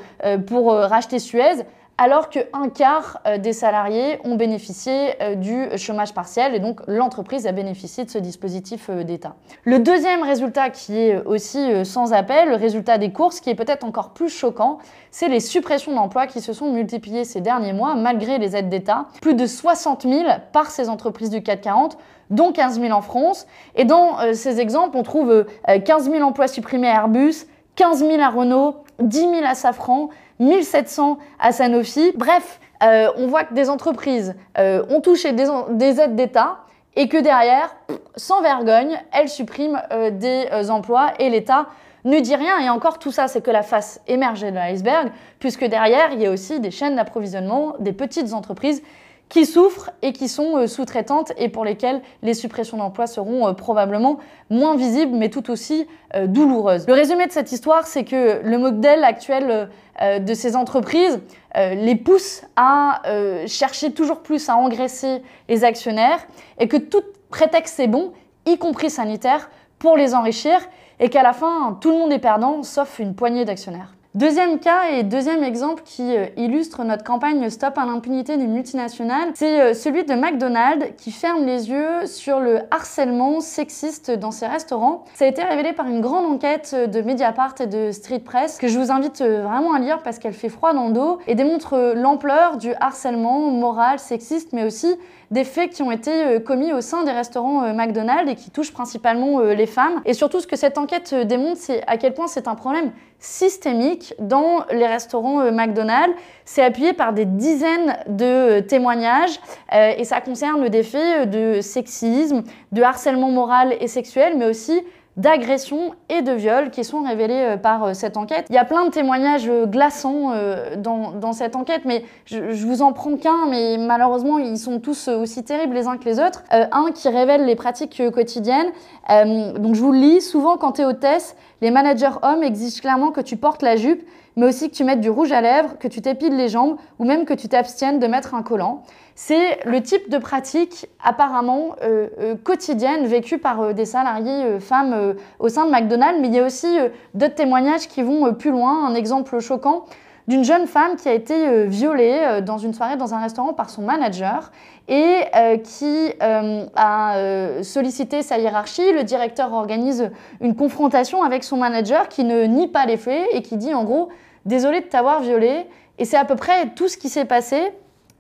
pour 0.48 0.74
racheter 0.74 1.20
Suez 1.20 1.64
alors 1.98 2.30
qu'un 2.30 2.70
quart 2.74 3.20
euh, 3.26 3.38
des 3.38 3.54
salariés 3.54 4.20
ont 4.24 4.36
bénéficié 4.36 5.16
euh, 5.22 5.36
du 5.36 5.68
chômage 5.78 6.14
partiel 6.14 6.54
et 6.54 6.60
donc 6.60 6.82
l'entreprise 6.88 7.48
a 7.48 7.52
bénéficié 7.52 8.06
de 8.06 8.10
ce 8.10 8.20
dispositif 8.20 8.90
euh, 8.90 9.04
d'État. 9.04 9.36
Le 9.64 9.80
deuxième 9.80 10.22
résultat 10.22 10.70
qui 10.70 10.98
est 10.98 11.18
aussi 11.26 11.86
sans 11.86 12.14
appel, 12.14 12.50
le 12.50 12.56
résultat 12.56 12.98
des 12.98 13.12
courses 13.12 13.40
qui 13.40 13.50
est 13.50 13.56
peut-être 13.56 13.84
encore 13.84 14.12
plus 14.12 14.30
choquant, 14.30 14.78
c'est 15.10 15.28
les 15.28 15.40
suppressions 15.40 15.94
d'emplois 15.94 16.28
qui 16.28 16.42
se 16.42 16.54
sont 16.54 16.72
multipliées 16.72 17.24
ces 17.24 17.42
derniers 17.42 17.74
mois 17.74 17.96
malgré 17.96 18.38
les 18.38 18.56
aides 18.56 18.70
d'État. 18.70 19.08
Plus 19.22 19.34
de 19.34 19.48
60 19.48 20.04
000 20.04 20.24
par 20.54 20.70
ces 20.70 20.90
entreprises 20.90 21.32
du 21.32 21.42
440 21.42 21.98
dont 22.30 22.52
15 22.52 22.80
000 22.80 22.94
en 22.94 23.02
France. 23.02 23.48
Et 23.76 23.86
dans 23.86 24.18
ces 24.34 24.60
exemples, 24.60 24.98
on 24.98 25.04
trouve 25.04 25.46
15 25.66 26.12
000 26.12 26.22
emplois 26.24 26.48
supprimés 26.48 26.90
à 26.90 26.96
Airbus, 26.96 27.48
15 27.76 28.00
000 28.00 28.22
à 28.22 28.30
Renault, 28.30 28.76
10 29.00 29.20
000 29.20 29.34
à 29.46 29.56
Safran, 29.56 30.10
1700 30.40 31.18
à 31.40 31.52
Sanofi. 31.52 32.12
Bref, 32.16 32.60
euh, 32.84 33.10
on 33.18 33.28
voit 33.28 33.44
que 33.44 33.54
des 33.54 33.70
entreprises 33.70 34.36
euh, 34.58 34.84
ont 34.90 35.02
touché 35.02 35.34
des, 35.34 36.00
aides 36.00 36.16
d'État 36.16 36.60
et 36.96 37.08
que 37.08 37.18
derrière, 37.18 37.76
sans 38.16 38.42
vergogne, 38.42 39.00
elles 39.12 39.30
suppriment 39.30 39.82
euh, 39.92 40.12
des 40.12 40.48
emplois 40.70 41.14
et 41.20 41.30
l'État 41.30 41.68
ne 42.06 42.20
dit 42.20 42.36
rien. 42.36 42.60
Et 42.60 42.70
encore, 42.70 43.00
tout 43.00 43.12
ça, 43.12 43.28
c'est 43.28 43.42
que 43.42 43.52
la 43.52 43.64
face 43.64 44.02
émergée 44.08 44.52
de 44.52 44.56
l'iceberg, 44.56 45.12
puisque 45.40 45.66
derrière, 45.66 46.12
il 46.14 46.22
y 46.22 46.26
a 46.26 46.32
aussi 46.32 46.60
des 46.60 46.72
chaînes 46.72 46.96
d'approvisionnement, 46.96 47.74
des 47.80 47.94
petites 47.94 48.34
entreprises 48.34 48.82
qui 49.30 49.46
souffrent 49.46 49.92
et 50.02 50.14
qui 50.14 50.28
sont 50.28 50.58
euh, 50.58 50.68
sous-traitantes 50.68 51.34
et 51.38 51.50
pour 51.50 51.66
lesquelles 51.66 52.02
les 52.22 52.34
suppressions 52.34 52.78
d'emplois 52.78 53.08
seront 53.08 53.48
euh, 53.48 53.54
probablement 53.54 54.20
moins 54.50 54.76
visibles 54.76 55.16
mais 55.16 55.30
tout 55.30 55.50
aussi 55.52 55.88
euh, 56.16 56.28
douloureuses. 56.28 56.88
Le 56.88 56.94
résumé 56.94 57.28
de 57.28 57.32
cette 57.32 57.52
histoire, 57.52 57.88
c'est 57.88 58.04
que 58.04 58.42
le 58.44 58.58
modèle 58.58 59.04
actuel 59.04 59.70
de 60.00 60.34
ces 60.36 60.56
entreprises 60.56 61.20
les 61.56 61.96
pousse 61.96 62.44
à 62.56 63.02
chercher 63.48 63.92
toujours 63.92 64.22
plus 64.22 64.48
à 64.48 64.56
engraisser 64.56 65.24
les 65.50 65.64
actionnaires 65.64 66.20
et 66.60 66.68
que 66.68 66.78
tout 66.78 67.02
prétexte 67.32 67.80
est 67.80 67.88
bon, 67.88 68.14
y 68.46 68.60
compris 68.60 68.92
sanitaire, 68.92 69.50
pour 69.80 69.98
les 69.98 70.14
enrichir 70.14 70.60
et 71.00 71.10
qu'à 71.10 71.24
la 71.24 71.34
fin, 71.34 71.78
tout 71.82 71.92
le 71.92 71.98
monde 71.98 72.12
est 72.12 72.20
perdant 72.20 72.62
sauf 72.62 73.00
une 73.00 73.16
poignée 73.16 73.44
d'actionnaires. 73.44 73.97
Deuxième 74.16 74.60
cas 74.60 74.90
et 74.94 75.04
deuxième 75.04 75.44
exemple 75.44 75.84
qui 75.86 76.16
euh, 76.16 76.28
illustre 76.38 76.84
notre 76.86 77.04
campagne 77.04 77.50
Stop 77.50 77.78
à 77.78 77.86
l'impunité 77.86 78.38
des 78.38 78.48
multinationales, 78.48 79.32
c'est 79.36 79.60
euh, 79.60 79.74
celui 79.74 80.06
de 80.06 80.14
McDonald's 80.16 80.88
qui 80.98 81.12
ferme 81.12 81.46
les 81.46 81.70
yeux 81.70 82.06
sur 82.06 82.40
le 82.40 82.62
harcèlement 82.72 83.42
sexiste 83.42 84.10
dans 84.10 84.32
ses 84.32 84.48
restaurants. 84.48 85.04
Ça 85.14 85.26
a 85.26 85.28
été 85.28 85.44
révélé 85.44 85.74
par 85.74 85.88
une 85.88 86.00
grande 86.00 86.26
enquête 86.26 86.74
de 86.74 87.02
Mediapart 87.02 87.56
et 87.60 87.68
de 87.68 87.92
Street 87.92 88.20
Press 88.20 88.58
que 88.58 88.70
je 88.70 88.80
vous 88.80 88.92
invite 88.92 89.20
euh, 89.22 89.44
vraiment 89.44 89.74
à 89.74 89.80
lire 89.80 90.02
parce 90.02 90.20
qu'elle 90.20 90.34
fait 90.34 90.50
froid 90.50 90.74
dans 90.74 90.88
le 90.88 90.94
dos 90.94 91.20
et 91.28 91.36
démontre 91.36 91.94
l'ampleur 91.94 92.58
du 92.58 92.74
harcèlement 92.80 93.52
moral, 93.52 94.00
sexiste, 94.00 94.54
mais 94.54 94.64
aussi 94.64 94.96
des 95.32 95.44
faits 95.44 95.72
qui 95.72 95.84
ont 95.84 95.92
été 95.92 96.42
commis 96.42 96.72
au 96.72 96.80
sein 96.80 97.04
des 97.04 97.12
restaurants 97.12 97.74
McDonald's 97.74 98.32
et 98.32 98.36
qui 98.36 98.50
touchent 98.50 98.72
principalement 98.72 99.42
les 99.42 99.66
femmes. 99.66 100.02
Et 100.06 100.14
surtout, 100.14 100.40
ce 100.40 100.48
que 100.48 100.56
cette 100.56 100.78
enquête 100.78 101.14
démontre, 101.14 101.60
c'est 101.60 101.84
à 101.86 101.98
quel 101.98 102.14
point 102.14 102.28
c'est 102.28 102.48
un 102.48 102.56
problème 102.56 102.94
systémique 103.20 104.14
dans 104.20 104.66
les 104.72 104.88
restaurants 104.88 105.42
euh, 105.42 105.52
McDonald's. 105.52 106.14
C'est 106.46 106.64
appuyé 106.64 106.94
par 106.94 107.14
des 107.14 107.26
dizaines 107.26 107.98
de 108.08 108.26
euh, 108.26 108.62
témoignages 108.62 109.40
euh, 109.74 109.94
et 109.98 110.04
ça 110.04 110.22
concerne 110.22 110.70
des 110.70 110.84
faits 110.84 111.30
de 111.30 111.62
sexisme, 111.62 112.44
de 112.72 112.82
harcèlement 112.82 113.32
moral 113.32 113.76
et 113.80 113.88
sexuel, 113.88 114.36
mais 114.38 114.46
aussi 114.46 114.82
d'agressions 115.18 115.96
et 116.10 116.22
de 116.22 116.32
viols 116.32 116.70
qui 116.70 116.84
sont 116.84 117.02
révélés 117.02 117.56
par 117.64 117.96
cette 117.96 118.18
enquête. 118.18 118.46
Il 118.50 118.56
y 118.56 118.60
a 118.60 118.66
plein 118.66 118.86
de 118.86 118.92
témoignages 118.92 119.50
glaçants 119.66 120.32
dans, 120.78 121.34
cette 121.34 121.56
enquête, 121.56 121.86
mais 121.86 122.04
je, 122.26 122.52
je 122.52 122.68
vous 122.68 122.84
en 122.84 122.94
prends 122.94 123.16
qu'un, 123.16 123.48
mais 123.50 123.80
malheureusement 123.80 124.38
ils 124.38 124.60
sont 124.60 124.80
tous 124.80 125.08
aussi 125.08 125.44
terribles 125.44 125.74
les 125.74 125.88
uns 125.88 125.98
que 125.98 126.06
les 126.06 126.20
autres. 126.20 126.44
un 126.52 126.92
qui 126.94 127.10
révèle 127.10 127.46
les 127.46 127.56
pratiques 127.56 128.00
quotidiennes. 128.14 128.68
donc 129.10 129.74
je 129.74 129.82
vous 129.82 129.92
le 129.92 129.98
lis, 129.98 130.22
souvent 130.22 130.56
quand 130.56 130.74
tu 130.74 130.82
es 130.82 130.86
hôtesse, 130.86 131.36
les 131.62 131.72
managers 131.72 132.18
hommes 132.22 132.44
exigent 132.44 132.82
clairement 132.82 133.12
que 133.12 133.22
tu 133.22 133.38
portes 133.38 133.62
la 133.62 133.76
jupe, 133.76 134.08
mais 134.36 134.46
aussi 134.46 134.70
que 134.70 134.76
tu 134.76 134.84
mettes 134.84 135.02
du 135.02 135.10
rouge 135.10 135.32
à 135.32 135.42
lèvres, 135.42 135.78
que 135.80 135.88
tu 135.88 136.02
t'épiles 136.02 136.38
les 136.38 136.48
jambes 136.48 136.78
ou 137.00 137.06
même 137.06 137.26
que 137.26 137.34
tu 137.34 137.48
t'abstiennes 137.48 138.00
de 138.00 138.08
mettre 138.08 138.36
un 138.36 138.44
collant. 138.44 138.84
C'est 139.16 139.66
le 139.66 139.82
type 139.82 140.12
de 140.12 140.20
pratique 140.20 140.88
apparemment 141.04 141.76
euh, 141.82 142.10
euh, 142.20 142.36
quotidienne 142.36 143.08
vécue 143.08 143.40
par 143.40 143.62
euh, 143.62 143.74
des 143.74 143.86
salariés 143.86 144.60
femmes 144.60 145.16
au 145.40 145.50
sein 145.50 145.66
de 145.66 145.72
McDonald's, 145.72 146.20
mais 146.22 146.28
il 146.28 146.36
y 146.36 146.40
a 146.40 146.46
aussi 146.46 146.68
d'autres 147.16 147.34
témoignages 147.34 147.88
qui 147.88 148.04
vont 148.04 148.32
plus 148.36 148.52
loin. 148.52 148.86
Un 148.86 148.94
exemple 148.94 149.40
choquant, 149.40 149.86
d'une 150.28 150.44
jeune 150.44 150.68
femme 150.68 150.96
qui 150.98 151.08
a 151.08 151.14
été 151.14 151.48
euh, 151.48 151.66
violée 151.66 152.20
euh, 152.22 152.42
dans 152.42 152.58
une 152.58 152.74
soirée 152.74 152.98
dans 152.98 153.14
un 153.14 153.20
restaurant 153.20 153.54
par 153.54 153.70
son 153.70 153.82
manager 153.82 154.52
et 154.90 155.22
euh, 155.36 155.58
qui 155.58 156.14
a 156.22 157.64
sollicité 157.64 158.22
sa 158.22 158.38
hiérarchie. 158.38 158.94
Le 158.94 159.04
directeur 159.04 159.54
organise 159.54 160.10
une 160.40 160.56
confrontation 160.56 161.24
avec 161.24 161.44
son 161.44 161.58
manager 161.58 162.08
qui 162.08 162.24
ne 162.24 162.44
nie 162.44 162.68
pas 162.68 162.86
les 162.86 162.98
faits 162.98 163.28
et 163.32 163.42
qui 163.42 163.58
dit 163.58 163.74
en 163.74 163.84
gros 163.84 164.10
désolé 164.46 164.82
de 164.82 164.86
t'avoir 164.86 165.22
violée. 165.22 165.66
Et 165.98 166.06
c'est 166.06 166.18
à 166.18 166.26
peu 166.26 166.36
près 166.36 166.70
tout 166.76 166.88
ce 166.88 166.98
qui 166.98 167.10
s'est 167.10 167.26
passé. 167.26 167.62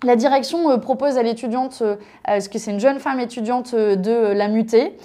La 0.03 0.15
direction 0.15 0.77
propose 0.79 1.17
à 1.17 1.23
l'étudiante, 1.23 1.81
parce 2.23 2.47
que 2.47 2.59
c'est 2.59 2.69
une 2.69 2.79
jeune 2.79 2.99
femme 2.99 3.19
étudiante, 3.19 3.73
de 3.73 4.31
la 4.31 4.47
muter 4.47 4.95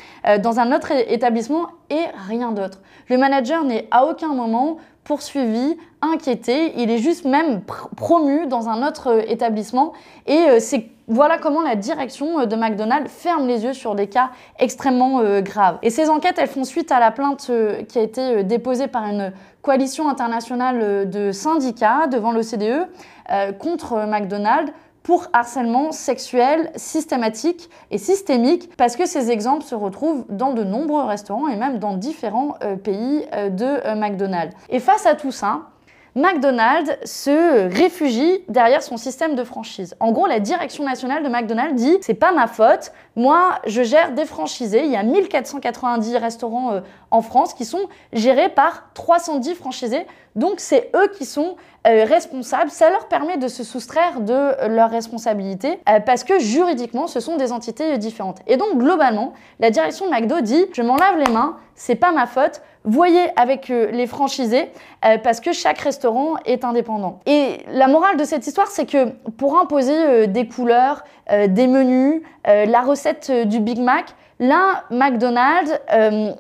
dans 0.43 0.61
un 0.61 0.71
autre 0.71 0.93
établissement 1.09 1.69
et 1.89 2.03
rien 2.29 2.53
d'autre. 2.53 2.79
Le 3.09 3.17
manager 3.17 3.65
n'est 3.65 3.89
à 3.91 4.05
aucun 4.05 4.35
moment 4.35 4.77
poursuivi, 5.05 5.77
inquiété, 6.01 6.73
il 6.77 6.91
est 6.91 6.99
juste 6.99 7.25
même 7.25 7.63
promu 7.97 8.47
dans 8.47 8.69
un 8.69 8.87
autre 8.87 9.09
euh, 9.09 9.23
établissement 9.27 9.93
et 10.27 10.37
euh, 10.37 10.57
c'est 10.61 10.89
voilà 11.09 11.39
comment 11.39 11.61
la 11.61 11.75
direction 11.75 12.41
euh, 12.41 12.47
de 12.47 12.55
McDonald's 12.55 13.11
ferme 13.11 13.49
les 13.49 13.65
yeux 13.65 13.73
sur 13.73 13.97
des 13.97 14.07
cas 14.07 14.31
extrêmement 14.59 15.23
graves. 15.41 15.79
Et 15.83 15.91
ces 15.91 16.09
enquêtes, 16.09 16.37
elles 16.39 16.49
font 16.49 16.65
suite 16.65 16.93
à 16.93 17.01
la 17.01 17.11
plainte 17.11 17.51
qui 17.89 17.99
a 17.99 18.03
été 18.03 18.45
déposée 18.45 18.87
par 18.87 19.07
une 19.07 19.33
coalition 19.63 20.09
internationale 20.09 21.11
de 21.11 21.33
syndicats 21.33 22.07
devant 22.07 22.33
l'OCDE 22.33 22.87
contre 23.59 24.07
McDonald's 24.07 24.73
pour 25.03 25.27
harcèlement 25.33 25.93
sexuel 25.93 26.71
systématique 26.77 27.69
et 27.91 27.99
systémique, 27.99 28.71
parce 28.77 28.97
que 28.97 29.07
ces 29.07 29.31
exemples 29.31 29.65
se 29.65 29.75
retrouvent 29.75 30.25
dans 30.29 30.53
de 30.53 30.65
nombreux 30.65 31.05
restaurants 31.05 31.49
et 31.49 31.57
même 31.57 31.79
dans 31.79 31.97
différents 31.97 32.55
euh, 32.63 32.77
pays 32.77 33.25
euh, 33.33 33.49
de 33.49 33.65
euh, 33.65 33.95
McDonald's. 33.95 34.55
Et 34.69 34.81
face 34.81 35.07
à 35.07 35.15
tout 35.15 35.33
ça, 35.33 35.63
McDonald's 36.15 36.95
se 37.05 37.69
réfugie 37.75 38.41
derrière 38.49 38.83
son 38.83 38.99
système 38.99 39.35
de 39.35 39.45
franchise. 39.45 39.97
En 39.99 40.13
gros, 40.13 40.27
la 40.27 40.41
direction 40.41 40.85
nationale 40.85 41.25
de 41.25 41.29
McDonald's 41.29 41.75
dit 41.75 41.97
c'est 42.03 42.13
pas 42.15 42.33
ma 42.33 42.47
faute, 42.47 42.93
moi 43.17 43.59
je 43.67 43.83
gère 43.83 44.13
des 44.13 44.27
franchisés. 44.27 44.85
Il 44.85 44.91
y 44.91 44.97
a 44.97 45.03
1490 45.03 46.17
restaurants 46.19 46.83
en 47.13 47.23
France 47.23 47.55
qui 47.55 47.65
sont 47.65 47.89
gérés 48.13 48.49
par 48.49 48.89
310 48.95 49.55
franchisés. 49.55 50.07
Donc 50.35 50.55
c'est 50.59 50.91
eux 50.97 51.09
qui 51.17 51.27
sont 51.27 51.57
euh, 51.87 52.05
responsables. 52.05 52.71
Ça 52.71 52.91
leur 52.91 53.07
permet 53.07 53.37
de 53.37 53.49
se 53.49 53.63
soustraire 53.63 54.21
de 54.21 54.67
leurs 54.69 54.91
responsabilités 54.91 55.79
euh, 55.89 56.01
parce 56.01 56.25
que 56.25 56.39
juridiquement 56.39 57.07
ce 57.07 57.21
sont 57.21 57.37
des 57.37 57.53
entités 57.53 57.97
différentes. 57.99 58.39
Et 58.47 58.57
donc 58.57 58.79
globalement, 58.79 59.35
la 59.61 59.71
direction 59.71 60.07
de 60.07 60.11
McDo 60.11 60.41
dit 60.41 60.65
je 60.73 60.83
m'en 60.83 60.97
lave 60.97 61.19
les 61.19 61.31
mains, 61.31 61.57
c'est 61.75 61.95
pas 61.95 62.13
ma 62.13 62.27
faute. 62.27 62.63
Voyez 62.85 63.29
avec 63.39 63.71
euh, 63.71 63.91
les 63.93 64.07
franchisés 64.07 64.71
parce 65.23 65.41
que 65.41 65.53
chaque 65.53 65.79
restaurant 65.79 66.35
est 66.45 66.65
indépendant. 66.65 67.21
Et 67.27 67.59
la 67.69 67.89
morale 67.89 68.17
de 68.17 68.25
cette 68.25 68.47
histoire, 68.47 68.69
c'est 68.69 68.87
que 68.87 69.11
pour 69.37 69.59
imposer 69.59 70.29
des 70.29 70.47
couleurs, 70.47 71.03
des 71.49 71.67
menus, 71.67 72.23
la 72.45 72.83
recette 72.83 73.31
du 73.49 73.59
Big 73.59 73.81
Mac, 73.81 74.15
Là, 74.39 74.85
McDonald's 74.91 75.79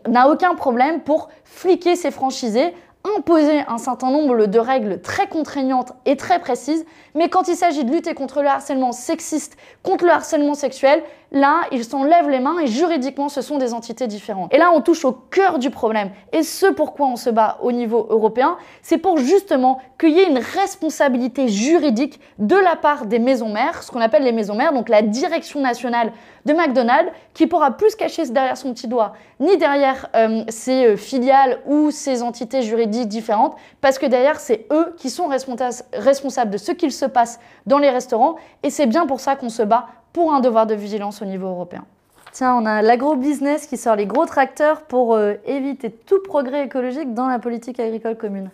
n'a 0.08 0.28
aucun 0.28 0.54
problème 0.54 1.00
pour 1.00 1.28
fliquer 1.44 1.96
ses 1.96 2.10
franchisés 2.10 2.74
imposer 3.16 3.62
un 3.66 3.78
certain 3.78 4.10
nombre 4.10 4.46
de 4.46 4.58
règles 4.58 5.00
très 5.00 5.26
contraignantes 5.26 5.92
et 6.06 6.16
très 6.16 6.38
précises, 6.38 6.84
mais 7.14 7.28
quand 7.28 7.48
il 7.48 7.56
s'agit 7.56 7.84
de 7.84 7.90
lutter 7.90 8.14
contre 8.14 8.42
le 8.42 8.48
harcèlement 8.48 8.92
sexiste, 8.92 9.56
contre 9.82 10.04
le 10.04 10.12
harcèlement 10.12 10.54
sexuel, 10.54 11.02
Là, 11.32 11.62
ils 11.72 11.82
s'en 11.82 12.04
lèvent 12.04 12.28
les 12.28 12.40
mains 12.40 12.58
et 12.58 12.66
juridiquement, 12.66 13.30
ce 13.30 13.40
sont 13.40 13.56
des 13.56 13.72
entités 13.72 14.06
différentes. 14.06 14.52
Et 14.52 14.58
là, 14.58 14.70
on 14.74 14.82
touche 14.82 15.06
au 15.06 15.12
cœur 15.12 15.58
du 15.58 15.70
problème. 15.70 16.10
Et 16.30 16.42
ce 16.42 16.66
pourquoi 16.66 17.06
on 17.06 17.16
se 17.16 17.30
bat 17.30 17.56
au 17.62 17.72
niveau 17.72 18.06
européen, 18.10 18.58
c'est 18.82 18.98
pour 18.98 19.16
justement 19.16 19.80
qu'il 19.98 20.10
y 20.10 20.18
ait 20.18 20.28
une 20.28 20.38
responsabilité 20.38 21.48
juridique 21.48 22.20
de 22.38 22.56
la 22.56 22.76
part 22.76 23.06
des 23.06 23.18
maisons 23.18 23.48
mères, 23.48 23.82
ce 23.82 23.90
qu'on 23.90 24.02
appelle 24.02 24.24
les 24.24 24.32
maisons 24.32 24.54
mères, 24.54 24.74
donc 24.74 24.90
la 24.90 25.00
direction 25.00 25.60
nationale 25.60 26.12
de 26.44 26.52
McDonald's, 26.52 27.10
qui 27.32 27.46
pourra 27.46 27.70
plus 27.70 27.94
cacher 27.94 28.26
derrière 28.26 28.58
son 28.58 28.74
petit 28.74 28.88
doigt, 28.88 29.14
ni 29.40 29.56
derrière 29.56 30.08
euh, 30.14 30.44
ses 30.48 30.84
euh, 30.84 30.96
filiales 30.96 31.60
ou 31.66 31.90
ses 31.90 32.22
entités 32.22 32.60
juridiques 32.60 33.08
différentes, 33.08 33.56
parce 33.80 33.98
que 33.98 34.04
derrière, 34.04 34.38
c'est 34.38 34.66
eux 34.70 34.94
qui 34.98 35.08
sont 35.08 35.28
responsables 35.28 36.50
de 36.50 36.58
ce 36.58 36.72
qu'il 36.72 36.92
se 36.92 37.06
passe 37.06 37.40
dans 37.64 37.78
les 37.78 37.90
restaurants, 37.90 38.34
et 38.62 38.68
c'est 38.68 38.86
bien 38.86 39.06
pour 39.06 39.20
ça 39.20 39.36
qu'on 39.36 39.48
se 39.48 39.62
bat 39.62 39.86
pour 40.12 40.32
un 40.32 40.40
devoir 40.40 40.66
de 40.66 40.74
vigilance 40.74 41.22
au 41.22 41.24
niveau 41.24 41.46
européen. 41.46 41.84
Tiens, 42.32 42.54
on 42.54 42.64
a 42.64 42.80
l'agro-business 42.82 43.66
qui 43.66 43.76
sort 43.76 43.96
les 43.96 44.06
gros 44.06 44.24
tracteurs 44.24 44.82
pour 44.82 45.14
euh, 45.14 45.34
éviter 45.44 45.90
tout 45.90 46.22
progrès 46.22 46.64
écologique 46.64 47.12
dans 47.14 47.26
la 47.26 47.38
politique 47.38 47.78
agricole 47.78 48.16
commune. 48.16 48.50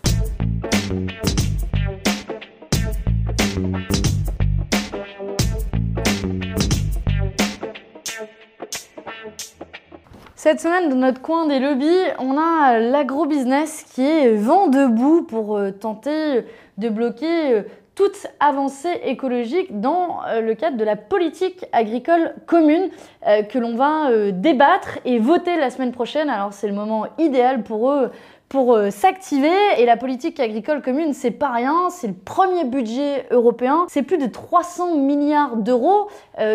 Cette 10.35 10.61
semaine, 10.61 10.89
dans 10.89 10.97
notre 10.97 11.21
coin 11.21 11.47
des 11.47 11.59
lobbies, 11.59 11.87
on 12.19 12.39
a 12.39 12.79
l'agro-business 12.79 13.85
qui 13.93 14.03
est 14.03 14.35
vent 14.35 14.69
debout 14.69 15.23
pour 15.23 15.57
euh, 15.57 15.73
tenter 15.73 16.45
de 16.79 16.89
bloquer 16.89 17.53
euh, 17.53 17.63
toute 17.99 18.29
avancée 18.39 19.01
écologique 19.03 19.81
dans 19.81 20.21
euh, 20.29 20.41
le 20.41 20.55
cadre 20.55 20.77
de 20.77 20.85
la 20.85 20.95
politique 20.95 21.65
agricole 21.73 22.33
commune 22.47 22.91
euh, 23.27 23.43
que 23.43 23.59
l'on 23.59 23.75
va 23.75 24.11
euh, 24.11 24.31
débattre 24.33 25.01
et 25.05 25.19
voter 25.19 25.57
la 25.57 25.69
semaine 25.69 25.91
prochaine. 25.91 26.31
Alors 26.31 26.53
c'est 26.53 26.69
le 26.69 26.75
moment 26.75 27.07
idéal 27.19 27.65
pour 27.65 27.91
eux 27.91 28.13
pour 28.49 28.79
s'activer 28.91 29.53
et 29.77 29.85
la 29.85 29.99
politique 29.99 30.41
agricole 30.41 30.81
commune 30.81 31.13
c'est 31.13 31.33
pas 31.33 31.51
rien, 31.51 31.91
c'est 31.91 32.07
le 32.07 32.15
premier 32.15 32.65
budget 32.65 33.27
européen, 33.31 33.85
c'est 33.91 34.03
plus 34.03 34.17
de 34.17 34.25
300 34.25 34.97
milliards 34.97 35.57
d'euros 35.57 36.09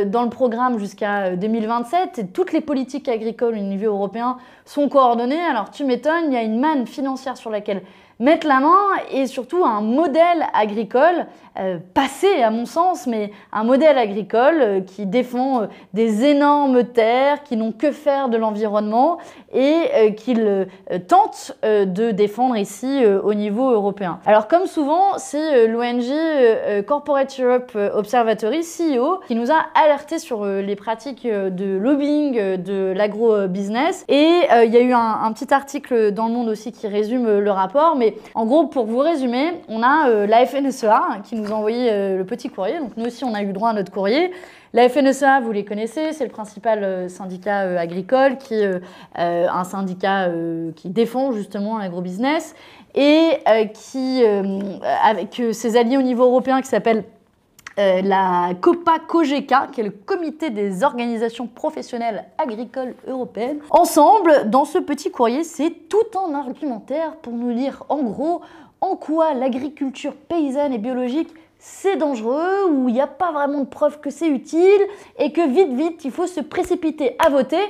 dans 0.08 0.24
le 0.24 0.30
programme 0.32 0.80
jusqu'à 0.80 1.36
2027 1.36 2.18
et 2.18 2.28
toutes 2.30 2.52
les 2.52 2.62
politiques 2.62 3.08
agricoles 3.10 3.54
au 3.54 3.62
niveau 3.62 3.92
européen 3.92 4.38
sont 4.66 4.90
coordonnées. 4.90 5.40
Alors 5.40 5.70
tu 5.70 5.84
m'étonnes, 5.84 6.24
il 6.30 6.34
y 6.34 6.38
a 6.38 6.42
une 6.42 6.60
manne 6.60 6.88
financière 6.88 7.38
sur 7.38 7.52
laquelle 7.52 7.84
mettre 8.20 8.48
la 8.48 8.60
main 8.60 8.90
et 9.12 9.28
surtout 9.28 9.66
un 9.66 9.82
modèle 9.82 10.48
agricole 10.54 11.28
passé 11.94 12.42
à 12.42 12.50
mon 12.50 12.66
sens, 12.66 13.08
mais 13.08 13.32
un 13.52 13.64
modèle 13.64 13.98
agricole 13.98 14.62
euh, 14.62 14.82
qui 14.82 15.06
défend 15.06 15.62
euh, 15.62 15.66
des 15.94 16.24
énormes 16.26 16.84
terres 16.84 17.44
qui 17.44 17.58
n'ont 17.58 17.72
que 17.72 17.92
faire 17.92 18.30
de 18.30 18.38
l'environnement 18.38 19.18
et 19.54 20.16
qu'il 20.16 20.68
tente 21.08 21.56
de 21.64 22.10
défendre 22.10 22.58
ici 22.58 23.06
au 23.06 23.36
niveau 23.36 23.70
européen. 23.70 24.20
Alors 24.26 24.48
comme 24.48 24.66
souvent, 24.66 25.18
c'est 25.18 25.68
l'ONG 25.68 26.86
Corporate 26.88 27.40
Europe 27.40 27.78
Observatory, 27.94 28.62
CEO, 28.62 29.20
qui 29.28 29.36
nous 29.36 29.52
a 29.52 29.68
alerté 29.76 30.18
sur 30.18 30.44
les 30.44 30.76
pratiques 30.76 31.28
de 31.28 31.78
lobbying 31.78 32.58
de 32.58 32.94
l'agro-business 32.96 34.06
et 34.08 34.42
il 34.66 34.72
y 34.74 34.78
a 34.78 34.82
eu 34.82 34.94
un, 34.94 35.20
un, 35.24 35.32
petit 35.34 35.54
article 35.54 36.12
dans 36.12 36.28
le 36.28 36.34
monde 36.34 36.50
aussi 36.50 36.72
qui 36.72 36.88
résume 36.88 37.38
le 37.38 37.52
rapport, 37.52 37.96
mais 37.96 38.16
en 38.34 38.48
gros, 38.48 38.66
pour 38.66 38.88
vous 38.88 39.00
résumer, 39.00 39.62
on 39.68 39.84
a 39.84 40.10
euh, 40.10 40.28
la 40.28 40.46
FNSEA 40.46 41.20
qui 41.24 41.36
nous 41.36 41.43
envoyé 41.52 41.92
euh, 41.92 42.18
le 42.18 42.26
petit 42.26 42.50
courrier. 42.50 42.80
Donc 42.80 42.92
nous 42.98 43.06
aussi, 43.06 43.24
on 43.24 43.34
a 43.34 43.42
eu 43.42 43.54
droit 43.54 43.70
à 43.70 43.74
notre 43.74 43.92
courrier. 43.92 44.32
La 44.74 44.90
FNSEA, 44.90 45.40
vous 45.42 45.52
les 45.52 45.66
connaissez, 45.66 46.14
c'est 46.14 46.24
le 46.24 46.32
principal 46.32 46.84
euh, 46.84 47.08
syndicat 47.08 47.80
agricole, 47.80 48.38
qui 48.38 48.56
un 49.16 49.64
syndicat 49.64 50.30
qui 50.76 50.90
défend 50.90 51.32
justement 51.32 51.78
l'agrobusiness 51.78 52.56
et 52.96 53.38
qui, 53.74 54.24
avec 55.04 55.42
ses 55.52 55.78
alliés 55.78 55.98
au 55.98 56.02
niveau 56.02 56.24
européen 56.24 56.62
qui 56.62 56.68
s'appelle 56.70 57.04
euh, 57.80 58.04
la 58.04 58.52
COPA 58.62 59.00
COGECA, 59.08 59.70
qui 59.72 59.82
est 59.82 59.84
le 59.84 59.90
comité 59.90 60.52
des 60.52 60.84
organisations 60.84 61.48
professionnelles 61.48 62.26
agricoles 62.38 62.94
européennes. 63.08 63.60
Ensemble, 63.72 64.48
dans 64.52 64.66
ce 64.66 64.78
petit 64.78 65.10
courrier, 65.10 65.44
c'est 65.44 65.72
tout 65.90 66.20
un 66.20 66.36
argumentaire 66.36 67.16
pour 67.16 67.34
nous 67.34 67.52
dire 67.52 67.84
en 67.90 68.04
gros 68.04 68.42
en 68.84 68.98
quoi 68.98 69.34
l'agriculture 69.34 70.14
paysanne 70.14 70.74
et 70.74 70.78
biologique 70.78 71.34
c'est 71.58 71.96
dangereux, 71.96 72.70
ou 72.70 72.90
il 72.90 72.94
n'y 72.94 73.00
a 73.00 73.08
pas 73.08 73.32
vraiment 73.32 73.62
de 73.62 73.66
preuve 73.66 74.02
que 74.02 74.10
c'est 74.10 74.28
utile, 74.28 74.82
et 75.18 75.32
que 75.32 75.48
vite, 75.48 75.72
vite, 75.72 76.04
il 76.04 76.12
faut 76.12 76.28
se 76.28 76.42
précipiter 76.42 77.16
à 77.26 77.30
voter. 77.30 77.62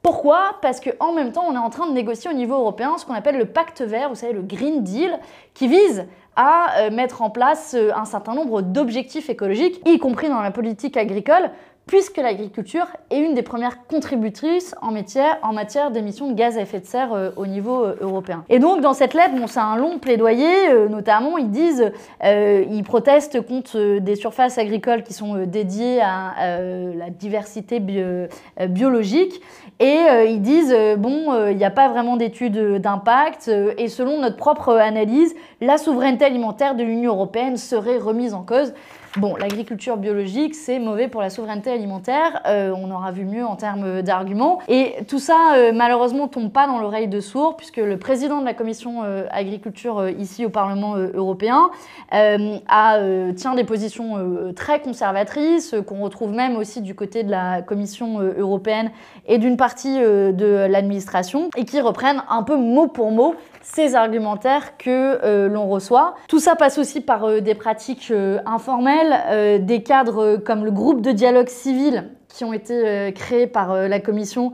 Pourquoi? 0.00 0.56
Parce 0.62 0.80
qu'en 0.80 1.12
même 1.12 1.32
temps, 1.32 1.44
on 1.46 1.54
est 1.54 1.58
en 1.58 1.68
train 1.68 1.86
de 1.86 1.92
négocier 1.92 2.30
au 2.30 2.32
niveau 2.32 2.54
européen 2.54 2.96
ce 2.96 3.04
qu'on 3.04 3.12
appelle 3.12 3.36
le 3.36 3.44
pacte 3.44 3.82
vert, 3.82 4.08
vous 4.08 4.14
savez, 4.14 4.32
le 4.32 4.40
Green 4.40 4.82
Deal, 4.82 5.18
qui 5.52 5.68
vise 5.68 6.06
à 6.34 6.78
euh, 6.78 6.90
mettre 6.90 7.20
en 7.20 7.28
place 7.28 7.74
euh, 7.74 7.90
un 7.94 8.06
certain 8.06 8.32
nombre 8.32 8.62
d'objectifs 8.62 9.28
écologiques, 9.28 9.82
y 9.86 9.98
compris 9.98 10.30
dans 10.30 10.40
la 10.40 10.50
politique 10.50 10.96
agricole, 10.96 11.50
puisque 11.86 12.16
l'agriculture 12.16 12.86
est 13.10 13.18
une 13.18 13.34
des 13.34 13.42
premières 13.42 13.86
contributrices 13.86 14.74
en 14.80 14.92
matière, 14.92 15.90
d'émissions 15.90 16.30
de 16.30 16.34
gaz 16.34 16.56
à 16.56 16.62
effet 16.62 16.80
de 16.80 16.86
serre 16.86 17.12
euh, 17.12 17.30
au 17.36 17.46
niveau 17.46 17.84
européen. 18.00 18.44
Et 18.48 18.58
donc 18.58 18.80
dans 18.80 18.94
cette 18.94 19.14
lettre, 19.14 19.34
bon, 19.34 19.46
c'est 19.46 19.60
un 19.60 19.76
long 19.76 19.98
plaidoyer, 19.98 20.88
notamment 20.88 21.38
ils 21.38 21.50
disent, 21.50 21.92
ils 22.22 22.82
protestent 22.84 23.40
contre 23.46 23.98
des 23.98 24.16
surfaces 24.16 24.58
agricoles 24.58 25.02
qui 25.02 25.12
sont 25.12 25.44
dédiées 25.44 26.00
à 26.00 26.58
la 26.58 27.10
diversité 27.10 27.80
biologique, 27.80 29.40
et 29.80 29.98
ils 30.26 30.40
disent, 30.40 30.74
bon, 30.98 31.48
il 31.48 31.56
n'y 31.56 31.64
a 31.64 31.70
pas 31.70 31.88
vraiment 31.88 32.16
d'études 32.16 32.80
d'impact, 32.80 33.48
et 33.48 33.88
selon 33.88 34.20
notre 34.20 34.36
propre 34.36 34.74
analyse, 34.74 35.34
la 35.60 35.78
souveraineté 35.78 36.24
alimentaire 36.24 36.74
de 36.74 36.82
l'Union 36.82 37.12
européenne 37.12 37.56
serait 37.56 37.98
remise 37.98 38.34
en 38.34 38.42
cause. 38.42 38.72
Bon, 39.18 39.36
l'agriculture 39.36 39.98
biologique, 39.98 40.54
c'est 40.54 40.78
mauvais 40.78 41.06
pour 41.06 41.20
la 41.20 41.28
souveraineté 41.28 41.70
alimentaire. 41.70 42.40
Euh, 42.46 42.72
on 42.74 42.90
aura 42.90 43.12
vu 43.12 43.26
mieux 43.26 43.44
en 43.44 43.56
termes 43.56 44.00
d'arguments. 44.00 44.60
Et 44.68 44.94
tout 45.06 45.18
ça, 45.18 45.54
euh, 45.54 45.70
malheureusement, 45.74 46.28
tombe 46.28 46.50
pas 46.50 46.66
dans 46.66 46.78
l'oreille 46.78 47.08
de 47.08 47.20
sourd, 47.20 47.58
puisque 47.58 47.76
le 47.76 47.98
président 47.98 48.40
de 48.40 48.46
la 48.46 48.54
commission 48.54 49.02
euh, 49.04 49.26
agriculture 49.30 50.08
ici 50.08 50.46
au 50.46 50.48
Parlement 50.48 50.96
européen 50.96 51.70
tient 52.10 53.54
des 53.54 53.64
positions 53.64 54.52
très 54.54 54.80
conservatrices, 54.80 55.74
qu'on 55.86 56.00
retrouve 56.02 56.32
même 56.32 56.56
aussi 56.56 56.80
du 56.80 56.94
côté 56.94 57.22
de 57.22 57.30
la 57.30 57.60
Commission 57.60 58.20
européenne 58.20 58.90
et 59.26 59.38
d'une 59.38 59.56
partie 59.56 59.98
de 59.98 60.66
l'administration, 60.68 61.50
et 61.56 61.64
qui 61.64 61.80
reprennent 61.80 62.22
un 62.28 62.42
peu 62.42 62.56
mot 62.56 62.86
pour 62.86 63.10
mot 63.10 63.34
ces 63.62 63.94
argumentaires 63.94 64.76
que 64.76 64.90
euh, 65.24 65.48
l'on 65.48 65.68
reçoit. 65.68 66.14
Tout 66.28 66.40
ça 66.40 66.56
passe 66.56 66.78
aussi 66.78 67.00
par 67.00 67.24
euh, 67.24 67.40
des 67.40 67.54
pratiques 67.54 68.08
euh, 68.10 68.38
informelles, 68.44 69.64
des 69.64 69.82
cadres 69.82 70.36
comme 70.36 70.64
le 70.64 70.70
groupe 70.70 71.00
de 71.00 71.12
dialogue 71.12 71.48
civil 71.48 72.10
qui 72.28 72.44
ont 72.44 72.52
été 72.52 73.12
créés 73.14 73.46
par 73.46 73.74
la 73.74 74.00
Commission 74.00 74.52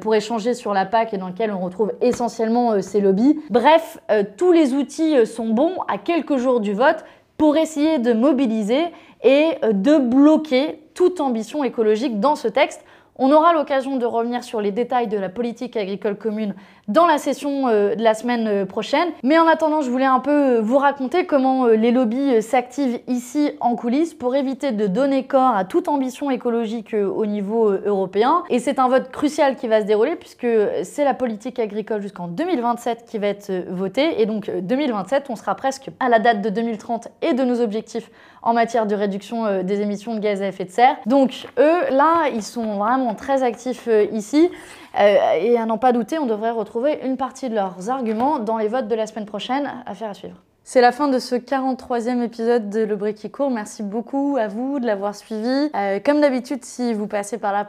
pour 0.00 0.14
échanger 0.14 0.54
sur 0.54 0.74
la 0.74 0.84
PAC 0.84 1.14
et 1.14 1.18
dans 1.18 1.28
lequel 1.28 1.52
on 1.52 1.60
retrouve 1.60 1.92
essentiellement 2.00 2.82
ces 2.82 3.00
lobbies. 3.00 3.38
Bref, 3.48 3.98
tous 4.36 4.50
les 4.50 4.74
outils 4.74 5.24
sont 5.24 5.48
bons 5.48 5.76
à 5.86 5.98
quelques 5.98 6.36
jours 6.36 6.58
du 6.58 6.72
vote 6.72 7.04
pour 7.38 7.56
essayer 7.56 8.00
de 8.00 8.12
mobiliser 8.12 8.86
et 9.22 9.50
de 9.72 9.98
bloquer 9.98 10.82
toute 10.94 11.20
ambition 11.20 11.62
écologique 11.62 12.18
dans 12.18 12.34
ce 12.34 12.48
texte. 12.48 12.84
On 13.16 13.30
aura 13.30 13.52
l'occasion 13.52 13.98
de 13.98 14.06
revenir 14.06 14.42
sur 14.42 14.60
les 14.60 14.72
détails 14.72 15.06
de 15.06 15.18
la 15.18 15.28
politique 15.28 15.76
agricole 15.76 16.16
commune 16.16 16.54
dans 16.88 17.06
la 17.06 17.18
session 17.18 17.68
euh, 17.68 17.94
de 17.94 18.02
la 18.02 18.14
semaine 18.14 18.46
euh, 18.48 18.66
prochaine. 18.66 19.08
Mais 19.22 19.38
en 19.38 19.46
attendant, 19.46 19.82
je 19.82 19.90
voulais 19.90 20.04
un 20.04 20.20
peu 20.20 20.30
euh, 20.30 20.60
vous 20.60 20.78
raconter 20.78 21.26
comment 21.26 21.66
les 21.66 21.92
lobbies 21.92 22.42
s'activent 22.42 23.00
ici 23.06 23.52
en 23.60 23.76
coulisses 23.76 24.14
pour 24.14 24.34
éviter 24.34 24.72
de 24.72 24.86
donner 24.86 25.24
corps 25.24 25.54
à 25.54 25.64
toute 25.64 25.88
ambition 25.88 26.30
écologique 26.30 26.94
au 26.94 27.26
niveau 27.26 27.70
européen. 27.70 28.42
Et 28.50 28.58
c'est 28.58 28.78
un 28.78 28.88
vote 28.88 29.10
crucial 29.10 29.56
qui 29.56 29.68
va 29.68 29.80
se 29.80 29.86
dérouler 29.86 30.16
puisque 30.16 30.46
c'est 30.82 31.04
la 31.04 31.14
politique 31.14 31.58
agricole 31.58 32.02
jusqu'en 32.02 32.28
2027 32.28 33.04
qui 33.06 33.18
va 33.18 33.28
être 33.28 33.52
votée. 33.70 34.20
Et 34.20 34.26
donc 34.26 34.50
2027, 34.50 35.26
on 35.28 35.36
sera 35.36 35.54
presque 35.54 35.90
à 36.00 36.08
la 36.08 36.18
date 36.18 36.42
de 36.42 36.50
2030 36.50 37.08
et 37.22 37.34
de 37.34 37.44
nos 37.44 37.60
objectifs 37.60 38.10
en 38.42 38.54
matière 38.54 38.86
de 38.86 38.94
réduction 38.94 39.62
des 39.62 39.80
émissions 39.80 40.14
de 40.14 40.20
gaz 40.20 40.42
à 40.42 40.48
effet 40.48 40.64
de 40.64 40.70
serre. 40.70 40.96
Donc 41.06 41.46
eux, 41.58 41.90
là, 41.90 42.28
ils 42.34 42.42
sont 42.42 42.78
vraiment 42.78 43.14
très 43.14 43.42
actifs 43.42 43.88
ici. 44.12 44.50
Euh, 44.98 45.34
et 45.40 45.56
à 45.58 45.66
n'en 45.66 45.78
pas 45.78 45.92
douter, 45.92 46.18
on 46.18 46.26
devrait 46.26 46.50
retrouver 46.50 47.00
une 47.04 47.16
partie 47.16 47.48
de 47.48 47.54
leurs 47.54 47.90
arguments 47.90 48.38
dans 48.38 48.58
les 48.58 48.68
votes 48.68 48.88
de 48.88 48.94
la 48.94 49.06
semaine 49.06 49.26
prochaine. 49.26 49.68
Affaire 49.86 50.10
à 50.10 50.14
suivre. 50.14 50.36
C'est 50.64 50.80
la 50.80 50.92
fin 50.92 51.08
de 51.08 51.18
ce 51.18 51.34
43e 51.34 52.22
épisode 52.22 52.70
de 52.70 52.84
Le 52.84 52.94
Brick 52.94 53.16
qui 53.16 53.30
court. 53.32 53.50
Merci 53.50 53.82
beaucoup 53.82 54.36
à 54.38 54.46
vous 54.46 54.78
de 54.78 54.86
l'avoir 54.86 55.12
suivi. 55.12 55.70
Euh, 55.74 55.98
comme 55.98 56.20
d'habitude, 56.20 56.64
si 56.64 56.94
vous 56.94 57.08
passez 57.08 57.36
par 57.36 57.52
là 57.52 57.64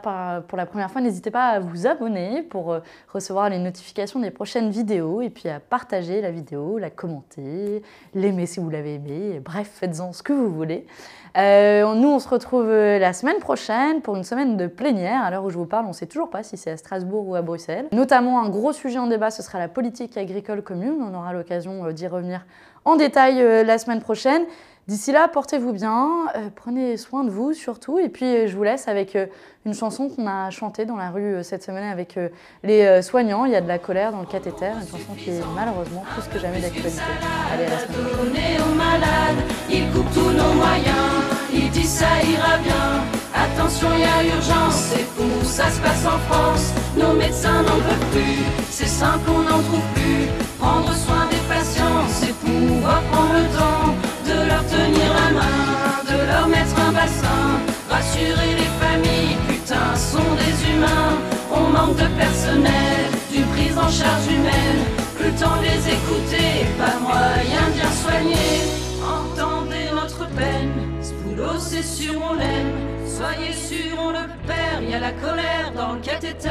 pour 0.46 0.56
la 0.56 0.64
première 0.64 0.92
fois, 0.92 1.00
n'hésitez 1.00 1.32
pas 1.32 1.48
à 1.48 1.58
vous 1.58 1.88
abonner 1.88 2.42
pour 2.42 2.72
euh, 2.72 2.78
recevoir 3.12 3.50
les 3.50 3.58
notifications 3.58 4.20
des 4.20 4.30
prochaines 4.30 4.70
vidéos 4.70 5.22
et 5.22 5.30
puis 5.30 5.48
à 5.48 5.58
partager 5.58 6.20
la 6.20 6.30
vidéo, 6.30 6.78
la 6.78 6.88
commenter, 6.88 7.82
l'aimer 8.14 8.46
si 8.46 8.60
vous 8.60 8.70
l'avez 8.70 8.94
aimé. 8.94 9.40
Bref, 9.44 9.68
faites-en 9.74 10.12
ce 10.12 10.22
que 10.22 10.32
vous 10.32 10.54
voulez. 10.54 10.86
Euh, 11.36 11.94
nous, 11.94 12.08
on 12.08 12.18
se 12.18 12.28
retrouve 12.28 12.70
la 12.70 13.12
semaine 13.12 13.38
prochaine 13.38 14.00
pour 14.02 14.16
une 14.16 14.24
semaine 14.24 14.56
de 14.56 14.66
plénière. 14.66 15.22
À 15.22 15.30
l'heure 15.30 15.44
où 15.44 15.50
je 15.50 15.58
vous 15.58 15.66
parle, 15.66 15.84
on 15.86 15.88
ne 15.88 15.94
sait 15.94 16.06
toujours 16.06 16.30
pas 16.30 16.42
si 16.42 16.56
c'est 16.56 16.70
à 16.70 16.76
Strasbourg 16.76 17.26
ou 17.28 17.34
à 17.34 17.42
Bruxelles. 17.42 17.86
Notamment, 17.92 18.40
un 18.40 18.48
gros 18.48 18.72
sujet 18.72 18.98
en 18.98 19.06
débat, 19.06 19.30
ce 19.30 19.42
sera 19.42 19.58
la 19.58 19.68
politique 19.68 20.16
agricole 20.16 20.62
commune. 20.62 20.96
On 21.00 21.14
aura 21.14 21.32
l'occasion 21.32 21.90
d'y 21.90 22.06
revenir 22.06 22.44
en 22.84 22.96
détail 22.96 23.40
euh, 23.40 23.64
la 23.64 23.78
semaine 23.78 24.00
prochaine. 24.00 24.42
D'ici 24.86 25.12
là, 25.12 25.28
portez-vous 25.28 25.72
bien, 25.72 26.10
euh, 26.36 26.50
prenez 26.54 26.98
soin 26.98 27.24
de 27.24 27.30
vous 27.30 27.54
surtout, 27.54 27.98
et 27.98 28.10
puis 28.10 28.26
euh, 28.26 28.46
je 28.46 28.54
vous 28.54 28.64
laisse 28.64 28.86
avec 28.86 29.16
une 29.64 29.72
chanson 29.72 30.10
qu'on 30.10 30.26
a 30.26 30.50
chantée 30.50 30.84
dans 30.84 30.96
la 30.96 31.10
rue 31.10 31.42
cette 31.42 31.62
semaine 31.62 31.90
avec 31.90 32.18
les 32.62 33.00
soignants. 33.00 33.46
Il 33.46 33.52
y 33.52 33.56
a 33.56 33.62
de 33.62 33.68
la 33.68 33.78
colère 33.78 34.12
dans 34.12 34.20
le 34.20 34.26
cathéter, 34.26 34.66
une 34.66 34.86
chanson 34.86 35.14
qui 35.16 35.30
est 35.30 35.40
malheureusement 35.54 36.04
plus 36.12 36.28
que 36.28 36.38
jamais 36.38 36.60
d'actualité. 36.60 37.00
Allez, 37.50 37.64
à 37.64 37.70
la 37.70 37.78
semaine 37.78 37.96
il 41.54 41.70
dit 41.70 41.86
ça 41.86 42.06
ira 42.22 42.58
bien. 42.58 43.04
Attention, 43.34 43.88
il 43.94 44.00
y 44.00 44.04
a 44.04 44.36
urgence, 44.36 44.76
c'est 44.90 45.06
fou, 45.14 45.28
ça 45.44 45.70
se 45.70 45.80
passe 45.80 46.04
en 46.06 46.18
France. 46.28 46.72
Nos 46.96 47.12
médecins 47.12 47.62
n'en 47.62 47.78
peuvent 47.86 48.10
plus, 48.12 48.42
c'est 48.70 48.88
simple, 48.88 49.28
on 49.28 49.42
n'en 49.42 49.62
trouve 49.62 49.88
plus. 49.94 50.28
Prendre 50.58 50.92
soin 50.94 51.26
des 51.30 51.42
patients, 51.54 52.02
c'est 52.08 52.34
pouvoir 52.38 53.00
prendre 53.12 53.34
le 53.34 53.46
temps 53.58 53.94
de 54.28 54.48
leur 54.48 54.64
tenir 54.66 55.08
la 55.20 55.30
main, 55.38 55.60
de 56.10 56.26
leur 56.26 56.46
mettre 56.48 56.74
un 56.88 56.92
bassin, 56.92 57.44
rassurer 57.90 58.52
les 58.60 58.70
familles, 58.82 59.36
putain, 59.48 59.94
sont 59.94 60.32
des 60.42 60.56
humains. 60.70 61.12
On 61.52 61.68
manque 61.70 61.96
de 61.96 62.08
personnel, 62.18 62.98
d'une 63.30 63.46
prise 63.54 63.76
en 63.76 63.90
charge 63.90 64.26
humaine, 64.28 64.80
plus 65.16 65.30
le 65.30 65.36
temps 65.38 65.58
les 65.62 65.80
écouter, 65.96 66.66
pas 66.78 66.98
c'est 71.74 72.04
sûr 72.04 72.14
on 72.30 72.34
l'aime, 72.34 72.72
soyez 73.04 73.52
sûr 73.52 73.98
on 73.98 74.10
le 74.12 74.28
perd, 74.46 74.88
y 74.88 74.94
a 74.94 75.00
la 75.00 75.10
colère 75.10 75.72
dans 75.74 75.94
le 75.94 76.00
cathéter. 76.00 76.48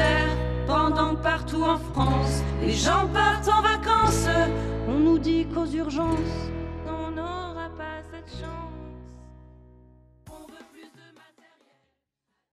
Pendant 0.66 1.14
partout 1.14 1.62
en 1.62 1.78
France, 1.78 2.42
les 2.60 2.72
gens 2.72 3.06
partent 3.12 3.48
en 3.48 3.62
vacances. 3.62 4.26
On 4.86 4.98
nous 4.98 5.18
dit 5.18 5.46
qu'aux 5.46 5.66
urgences, 5.66 6.50